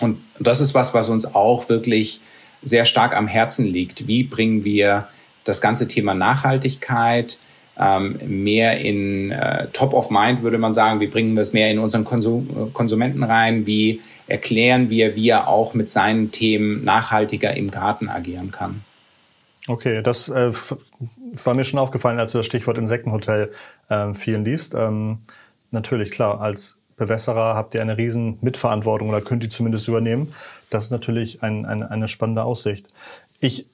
Und 0.00 0.18
das 0.38 0.60
ist 0.60 0.74
was, 0.74 0.94
was 0.94 1.08
uns 1.08 1.34
auch 1.34 1.68
wirklich 1.68 2.20
sehr 2.62 2.84
stark 2.84 3.14
am 3.14 3.28
Herzen 3.28 3.66
liegt. 3.66 4.06
Wie 4.06 4.24
bringen 4.24 4.64
wir 4.64 5.08
das 5.44 5.60
ganze 5.60 5.88
Thema 5.88 6.14
Nachhaltigkeit 6.14 7.38
ähm, 7.78 8.18
mehr 8.26 8.80
in 8.80 9.30
äh, 9.30 9.68
Top 9.72 9.92
of 9.92 10.10
Mind, 10.10 10.42
würde 10.42 10.58
man 10.58 10.74
sagen. 10.74 11.00
Wie 11.00 11.06
bringen 11.06 11.34
wir 11.34 11.42
es 11.42 11.52
mehr 11.52 11.70
in 11.70 11.78
unseren 11.78 12.04
Konsum 12.04 12.72
Konsumenten 12.72 13.22
rein? 13.22 13.66
Wie 13.66 14.00
erklären 14.26 14.90
wir, 14.90 15.14
wie 15.14 15.28
er 15.28 15.48
auch 15.48 15.74
mit 15.74 15.90
seinen 15.90 16.30
Themen 16.32 16.84
nachhaltiger 16.84 17.54
im 17.56 17.70
Garten 17.70 18.08
agieren 18.08 18.50
kann? 18.50 18.82
Okay, 19.68 20.00
das 20.02 20.28
äh, 20.28 20.52
war 21.44 21.54
mir 21.54 21.64
schon 21.64 21.78
aufgefallen, 21.78 22.18
als 22.18 22.32
du 22.32 22.38
das 22.38 22.46
Stichwort 22.46 22.78
Insektenhotel 22.78 23.50
äh, 23.88 24.14
vielen 24.14 24.44
liest. 24.44 24.74
Ähm, 24.74 25.18
natürlich, 25.70 26.10
klar, 26.10 26.40
als 26.40 26.78
Bewässerer 26.96 27.54
habt 27.54 27.74
ihr 27.74 27.82
eine 27.82 27.98
riesen 27.98 28.38
Mitverantwortung 28.40 29.08
oder 29.08 29.20
könnt 29.20 29.44
ihr 29.44 29.50
zumindest 29.50 29.86
übernehmen. 29.88 30.32
Das 30.70 30.84
ist 30.84 30.90
natürlich 30.90 31.42
ein, 31.42 31.66
ein, 31.66 31.82
eine 31.82 32.08
spannende 32.08 32.44
Aussicht. 32.44 32.88
Ich 33.38 33.66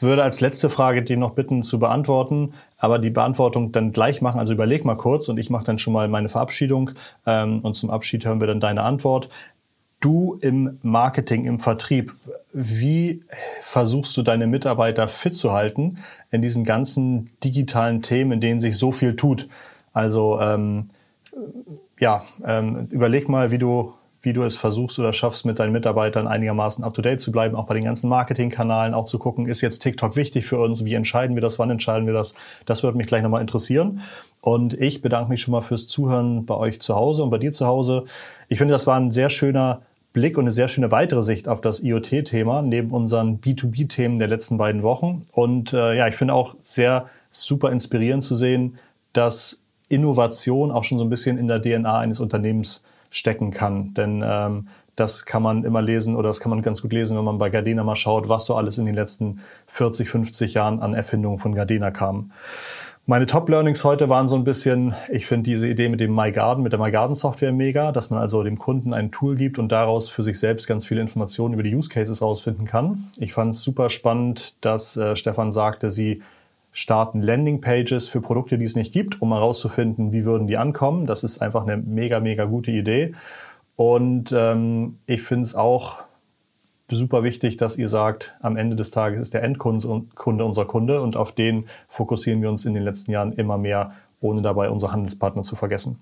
würde 0.00 0.24
als 0.24 0.40
letzte 0.40 0.68
Frage 0.68 1.02
die 1.02 1.16
noch 1.16 1.30
bitten 1.30 1.62
zu 1.62 1.78
beantworten, 1.78 2.52
aber 2.78 2.98
die 2.98 3.10
Beantwortung 3.10 3.72
dann 3.72 3.92
gleich 3.92 4.20
machen. 4.20 4.40
Also 4.40 4.52
überleg 4.52 4.84
mal 4.84 4.96
kurz 4.96 5.28
und 5.28 5.38
ich 5.38 5.50
mache 5.50 5.64
dann 5.64 5.78
schon 5.78 5.92
mal 5.92 6.08
meine 6.08 6.28
Verabschiedung 6.28 6.90
ähm, 7.26 7.60
und 7.60 7.74
zum 7.74 7.90
Abschied 7.90 8.24
hören 8.24 8.40
wir 8.40 8.48
dann 8.48 8.60
deine 8.60 8.82
Antwort. 8.82 9.28
Du 10.02 10.36
im 10.40 10.78
Marketing, 10.82 11.44
im 11.44 11.60
Vertrieb, 11.60 12.12
wie 12.52 13.22
versuchst 13.62 14.16
du 14.16 14.22
deine 14.22 14.46
Mitarbeiter 14.46 15.06
fit 15.08 15.36
zu 15.36 15.52
halten 15.52 15.98
in 16.30 16.42
diesen 16.42 16.64
ganzen 16.64 17.30
digitalen 17.42 18.02
Themen, 18.02 18.32
in 18.32 18.40
denen 18.40 18.60
sich 18.60 18.76
so 18.76 18.90
viel 18.92 19.16
tut? 19.16 19.48
Also 19.92 20.40
ähm, 20.40 20.90
ja, 22.00 22.24
ähm, 22.44 22.88
überleg 22.90 23.28
mal, 23.28 23.52
wie 23.52 23.58
du 23.58 23.94
wie 24.22 24.32
du 24.32 24.44
es 24.44 24.56
versuchst 24.56 24.98
oder 25.00 25.12
schaffst, 25.12 25.44
mit 25.44 25.58
deinen 25.58 25.72
Mitarbeitern 25.72 26.28
einigermaßen 26.28 26.84
up-to-date 26.84 27.20
zu 27.20 27.32
bleiben, 27.32 27.56
auch 27.56 27.66
bei 27.66 27.74
den 27.74 27.84
ganzen 27.84 28.08
Marketingkanalen, 28.08 28.94
auch 28.94 29.04
zu 29.04 29.18
gucken, 29.18 29.48
ist 29.48 29.60
jetzt 29.62 29.80
TikTok 29.80 30.14
wichtig 30.14 30.46
für 30.46 30.60
uns, 30.60 30.84
wie 30.84 30.94
entscheiden 30.94 31.34
wir 31.34 31.40
das, 31.40 31.58
wann 31.58 31.70
entscheiden 31.70 32.06
wir 32.06 32.14
das, 32.14 32.34
das 32.64 32.84
würde 32.84 32.96
mich 32.96 33.08
gleich 33.08 33.22
nochmal 33.22 33.40
interessieren. 33.40 34.00
Und 34.40 34.74
ich 34.74 35.02
bedanke 35.02 35.28
mich 35.28 35.42
schon 35.42 35.52
mal 35.52 35.62
fürs 35.62 35.88
Zuhören 35.88 36.46
bei 36.46 36.54
euch 36.54 36.80
zu 36.80 36.94
Hause 36.94 37.24
und 37.24 37.30
bei 37.30 37.38
dir 37.38 37.52
zu 37.52 37.66
Hause. 37.66 38.04
Ich 38.48 38.58
finde, 38.58 38.72
das 38.72 38.86
war 38.86 38.96
ein 38.96 39.10
sehr 39.10 39.28
schöner 39.28 39.82
Blick 40.12 40.36
und 40.36 40.44
eine 40.44 40.50
sehr 40.50 40.68
schöne 40.68 40.90
weitere 40.90 41.22
Sicht 41.22 41.48
auf 41.48 41.60
das 41.60 41.80
IoT-Thema, 41.80 42.62
neben 42.62 42.90
unseren 42.90 43.40
B2B-Themen 43.40 44.18
der 44.18 44.28
letzten 44.28 44.58
beiden 44.58 44.82
Wochen. 44.82 45.22
Und 45.32 45.72
äh, 45.72 45.96
ja, 45.96 46.06
ich 46.08 46.14
finde 46.14 46.34
auch 46.34 46.54
sehr 46.62 47.06
super 47.30 47.70
inspirierend 47.70 48.22
zu 48.22 48.34
sehen, 48.34 48.78
dass 49.12 49.58
Innovation 49.88 50.70
auch 50.70 50.84
schon 50.84 50.98
so 50.98 51.04
ein 51.04 51.10
bisschen 51.10 51.38
in 51.38 51.46
der 51.46 51.62
DNA 51.62 51.98
eines 51.98 52.20
Unternehmens 52.20 52.82
stecken 53.10 53.50
kann. 53.50 53.94
Denn 53.94 54.22
ähm, 54.24 54.68
das 54.96 55.24
kann 55.24 55.42
man 55.42 55.64
immer 55.64 55.80
lesen 55.80 56.16
oder 56.16 56.28
das 56.28 56.40
kann 56.40 56.50
man 56.50 56.62
ganz 56.62 56.82
gut 56.82 56.92
lesen, 56.92 57.16
wenn 57.16 57.24
man 57.24 57.38
bei 57.38 57.50
Gardena 57.50 57.82
mal 57.82 57.96
schaut, 57.96 58.28
was 58.28 58.44
so 58.44 58.54
alles 58.54 58.78
in 58.78 58.84
den 58.84 58.94
letzten 58.94 59.40
40, 59.66 60.08
50 60.08 60.54
Jahren 60.54 60.80
an 60.80 60.94
Erfindungen 60.94 61.38
von 61.38 61.54
Gardena 61.54 61.90
kam. 61.90 62.32
Meine 63.04 63.26
Top-Learnings 63.26 63.82
heute 63.82 64.08
waren 64.08 64.28
so 64.28 64.36
ein 64.36 64.44
bisschen, 64.44 64.94
ich 65.10 65.26
finde 65.26 65.42
diese 65.42 65.66
Idee 65.66 65.88
mit 65.88 65.98
dem 65.98 66.14
MyGarden, 66.14 66.62
mit 66.62 66.72
der 66.72 66.78
MyGarden-Software 66.78 67.50
mega, 67.50 67.90
dass 67.90 68.10
man 68.10 68.20
also 68.20 68.44
dem 68.44 68.60
Kunden 68.60 68.94
ein 68.94 69.10
Tool 69.10 69.34
gibt 69.34 69.58
und 69.58 69.72
daraus 69.72 70.08
für 70.08 70.22
sich 70.22 70.38
selbst 70.38 70.68
ganz 70.68 70.86
viele 70.86 71.00
Informationen 71.00 71.54
über 71.54 71.64
die 71.64 71.74
Use 71.74 71.88
Cases 71.88 72.22
rausfinden 72.22 72.64
kann. 72.64 73.10
Ich 73.18 73.32
fand 73.32 73.54
es 73.54 73.62
super 73.62 73.90
spannend, 73.90 74.54
dass 74.60 74.96
äh, 74.96 75.16
Stefan 75.16 75.50
sagte, 75.50 75.90
sie 75.90 76.22
starten 76.70 77.20
Landingpages 77.22 78.08
für 78.08 78.20
Produkte, 78.20 78.56
die 78.56 78.66
es 78.66 78.76
nicht 78.76 78.92
gibt, 78.92 79.20
um 79.20 79.32
herauszufinden, 79.32 80.12
wie 80.12 80.24
würden 80.24 80.46
die 80.46 80.56
ankommen. 80.56 81.06
Das 81.06 81.24
ist 81.24 81.42
einfach 81.42 81.64
eine 81.64 81.78
mega, 81.78 82.20
mega 82.20 82.44
gute 82.44 82.70
Idee. 82.70 83.14
Und 83.74 84.30
ähm, 84.30 84.98
ich 85.06 85.22
finde 85.22 85.42
es 85.42 85.56
auch 85.56 86.04
super 86.96 87.22
wichtig, 87.22 87.56
dass 87.56 87.76
ihr 87.76 87.88
sagt, 87.88 88.34
am 88.40 88.56
Ende 88.56 88.76
des 88.76 88.90
Tages 88.90 89.20
ist 89.20 89.34
der 89.34 89.42
Endkunde 89.42 90.04
Kunde 90.14 90.44
unser 90.44 90.64
Kunde 90.64 91.00
und 91.02 91.16
auf 91.16 91.32
den 91.32 91.66
fokussieren 91.88 92.42
wir 92.42 92.48
uns 92.48 92.64
in 92.64 92.74
den 92.74 92.82
letzten 92.82 93.12
Jahren 93.12 93.32
immer 93.32 93.58
mehr, 93.58 93.92
ohne 94.20 94.42
dabei 94.42 94.70
unsere 94.70 94.92
Handelspartner 94.92 95.42
zu 95.42 95.56
vergessen. 95.56 96.00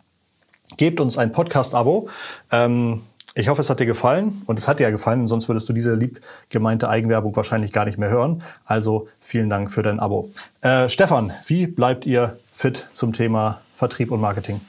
Gebt 0.76 1.00
uns 1.00 1.18
ein 1.18 1.32
Podcast-Abo. 1.32 2.08
Ähm, 2.52 3.02
ich 3.34 3.48
hoffe, 3.48 3.60
es 3.60 3.70
hat 3.70 3.78
dir 3.80 3.86
gefallen 3.86 4.42
und 4.46 4.58
es 4.58 4.66
hat 4.66 4.80
dir 4.80 4.84
ja 4.84 4.90
gefallen, 4.90 5.28
sonst 5.28 5.48
würdest 5.48 5.68
du 5.68 5.72
diese 5.72 5.94
lieb 5.94 6.20
gemeinte 6.48 6.88
Eigenwerbung 6.88 7.34
wahrscheinlich 7.36 7.72
gar 7.72 7.84
nicht 7.84 7.98
mehr 7.98 8.10
hören. 8.10 8.42
Also 8.64 9.08
vielen 9.20 9.48
Dank 9.48 9.70
für 9.70 9.82
dein 9.82 10.00
Abo. 10.00 10.30
Äh, 10.62 10.88
Stefan, 10.88 11.32
wie 11.46 11.66
bleibt 11.66 12.06
ihr 12.06 12.38
fit 12.52 12.88
zum 12.92 13.12
Thema 13.12 13.60
Vertrieb 13.74 14.10
und 14.10 14.20
Marketing? 14.20 14.60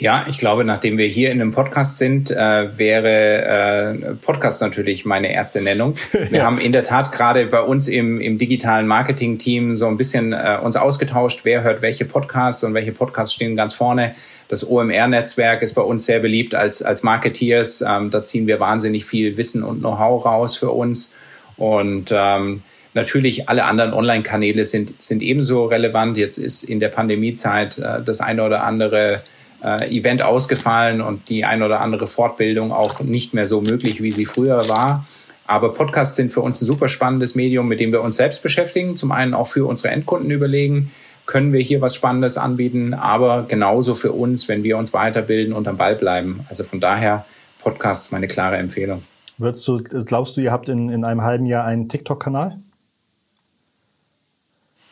Ja, 0.00 0.26
ich 0.28 0.38
glaube, 0.38 0.62
nachdem 0.62 0.96
wir 0.96 1.08
hier 1.08 1.32
in 1.32 1.40
einem 1.40 1.50
Podcast 1.50 1.98
sind, 1.98 2.30
äh, 2.30 2.78
wäre 2.78 3.96
äh, 3.98 4.14
Podcast 4.14 4.60
natürlich 4.60 5.04
meine 5.04 5.32
erste 5.32 5.60
Nennung. 5.60 5.94
Wir 6.12 6.38
ja. 6.38 6.44
haben 6.44 6.58
in 6.58 6.70
der 6.70 6.84
Tat 6.84 7.10
gerade 7.10 7.46
bei 7.46 7.60
uns 7.60 7.88
im, 7.88 8.20
im 8.20 8.38
digitalen 8.38 8.86
Marketing-Team 8.86 9.74
so 9.74 9.88
ein 9.88 9.96
bisschen 9.96 10.32
äh, 10.32 10.56
uns 10.62 10.76
ausgetauscht, 10.76 11.40
wer 11.42 11.64
hört 11.64 11.82
welche 11.82 12.04
Podcasts 12.04 12.62
und 12.62 12.74
welche 12.74 12.92
Podcasts 12.92 13.34
stehen 13.34 13.56
ganz 13.56 13.74
vorne. 13.74 14.14
Das 14.46 14.64
OMR-Netzwerk 14.64 15.62
ist 15.62 15.74
bei 15.74 15.82
uns 15.82 16.06
sehr 16.06 16.20
beliebt 16.20 16.54
als, 16.54 16.80
als 16.80 17.02
Marketeers. 17.02 17.80
Ähm, 17.82 18.10
da 18.10 18.22
ziehen 18.22 18.46
wir 18.46 18.60
wahnsinnig 18.60 19.04
viel 19.04 19.36
Wissen 19.36 19.64
und 19.64 19.80
Know-how 19.80 20.24
raus 20.24 20.56
für 20.56 20.70
uns. 20.70 21.12
Und 21.56 22.14
ähm, 22.14 22.62
natürlich 22.94 23.48
alle 23.48 23.64
anderen 23.64 23.92
Online-Kanäle 23.92 24.64
sind, 24.64 25.02
sind 25.02 25.22
ebenso 25.22 25.64
relevant. 25.64 26.16
Jetzt 26.16 26.38
ist 26.38 26.62
in 26.62 26.78
der 26.78 26.88
Pandemiezeit 26.88 27.78
äh, 27.78 28.00
das 28.06 28.20
eine 28.20 28.44
oder 28.44 28.62
andere 28.62 29.22
äh, 29.62 29.96
Event 29.96 30.22
ausgefallen 30.22 31.00
und 31.00 31.28
die 31.28 31.44
ein 31.44 31.62
oder 31.62 31.80
andere 31.80 32.06
Fortbildung 32.06 32.72
auch 32.72 33.00
nicht 33.00 33.34
mehr 33.34 33.46
so 33.46 33.60
möglich, 33.60 34.02
wie 34.02 34.10
sie 34.10 34.26
früher 34.26 34.68
war. 34.68 35.06
Aber 35.46 35.72
Podcasts 35.72 36.16
sind 36.16 36.32
für 36.32 36.42
uns 36.42 36.60
ein 36.60 36.66
super 36.66 36.88
spannendes 36.88 37.34
Medium, 37.34 37.68
mit 37.68 37.80
dem 37.80 37.90
wir 37.90 38.02
uns 38.02 38.16
selbst 38.16 38.42
beschäftigen. 38.42 38.96
Zum 38.96 39.12
einen 39.12 39.34
auch 39.34 39.48
für 39.48 39.66
unsere 39.66 39.88
Endkunden 39.88 40.30
überlegen, 40.30 40.92
können 41.24 41.52
wir 41.52 41.60
hier 41.60 41.80
was 41.80 41.94
Spannendes 41.94 42.38
anbieten, 42.38 42.94
aber 42.94 43.44
genauso 43.48 43.94
für 43.94 44.12
uns, 44.12 44.48
wenn 44.48 44.62
wir 44.62 44.78
uns 44.78 44.92
weiterbilden 44.92 45.52
und 45.52 45.68
am 45.68 45.76
Ball 45.76 45.94
bleiben. 45.94 46.40
Also 46.48 46.64
von 46.64 46.80
daher 46.80 47.26
Podcasts 47.60 48.10
meine 48.10 48.26
klare 48.26 48.56
Empfehlung. 48.56 49.02
Würdest 49.36 49.68
du, 49.68 49.82
glaubst 49.82 50.36
du, 50.36 50.40
ihr 50.40 50.50
habt 50.50 50.68
in, 50.68 50.88
in 50.88 51.04
einem 51.04 51.22
halben 51.22 51.46
Jahr 51.46 51.64
einen 51.64 51.88
TikTok-Kanal? 51.88 52.58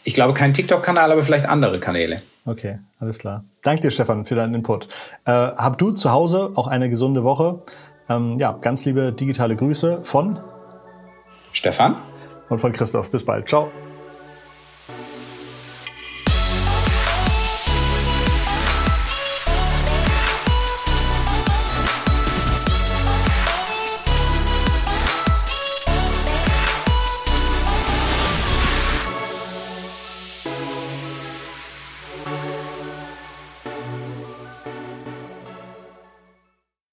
Ich 0.04 0.14
glaube 0.14 0.34
keinen 0.34 0.54
TikTok-Kanal, 0.54 1.10
aber 1.10 1.22
vielleicht 1.22 1.46
andere 1.46 1.80
Kanäle. 1.80 2.22
Okay, 2.46 2.78
alles 3.00 3.18
klar. 3.18 3.44
Danke 3.62 3.80
dir, 3.82 3.90
Stefan, 3.90 4.24
für 4.24 4.36
deinen 4.36 4.54
Input. 4.54 4.88
Äh, 5.24 5.32
hab 5.32 5.78
du 5.78 5.90
zu 5.90 6.12
Hause 6.12 6.52
auch 6.54 6.68
eine 6.68 6.88
gesunde 6.88 7.24
Woche. 7.24 7.62
Ähm, 8.08 8.36
ja, 8.38 8.52
ganz 8.52 8.84
liebe 8.84 9.12
digitale 9.12 9.56
Grüße 9.56 10.04
von 10.04 10.38
Stefan 11.52 11.96
und 12.48 12.60
von 12.60 12.72
Christoph. 12.72 13.10
Bis 13.10 13.24
bald. 13.24 13.48
Ciao. 13.48 13.70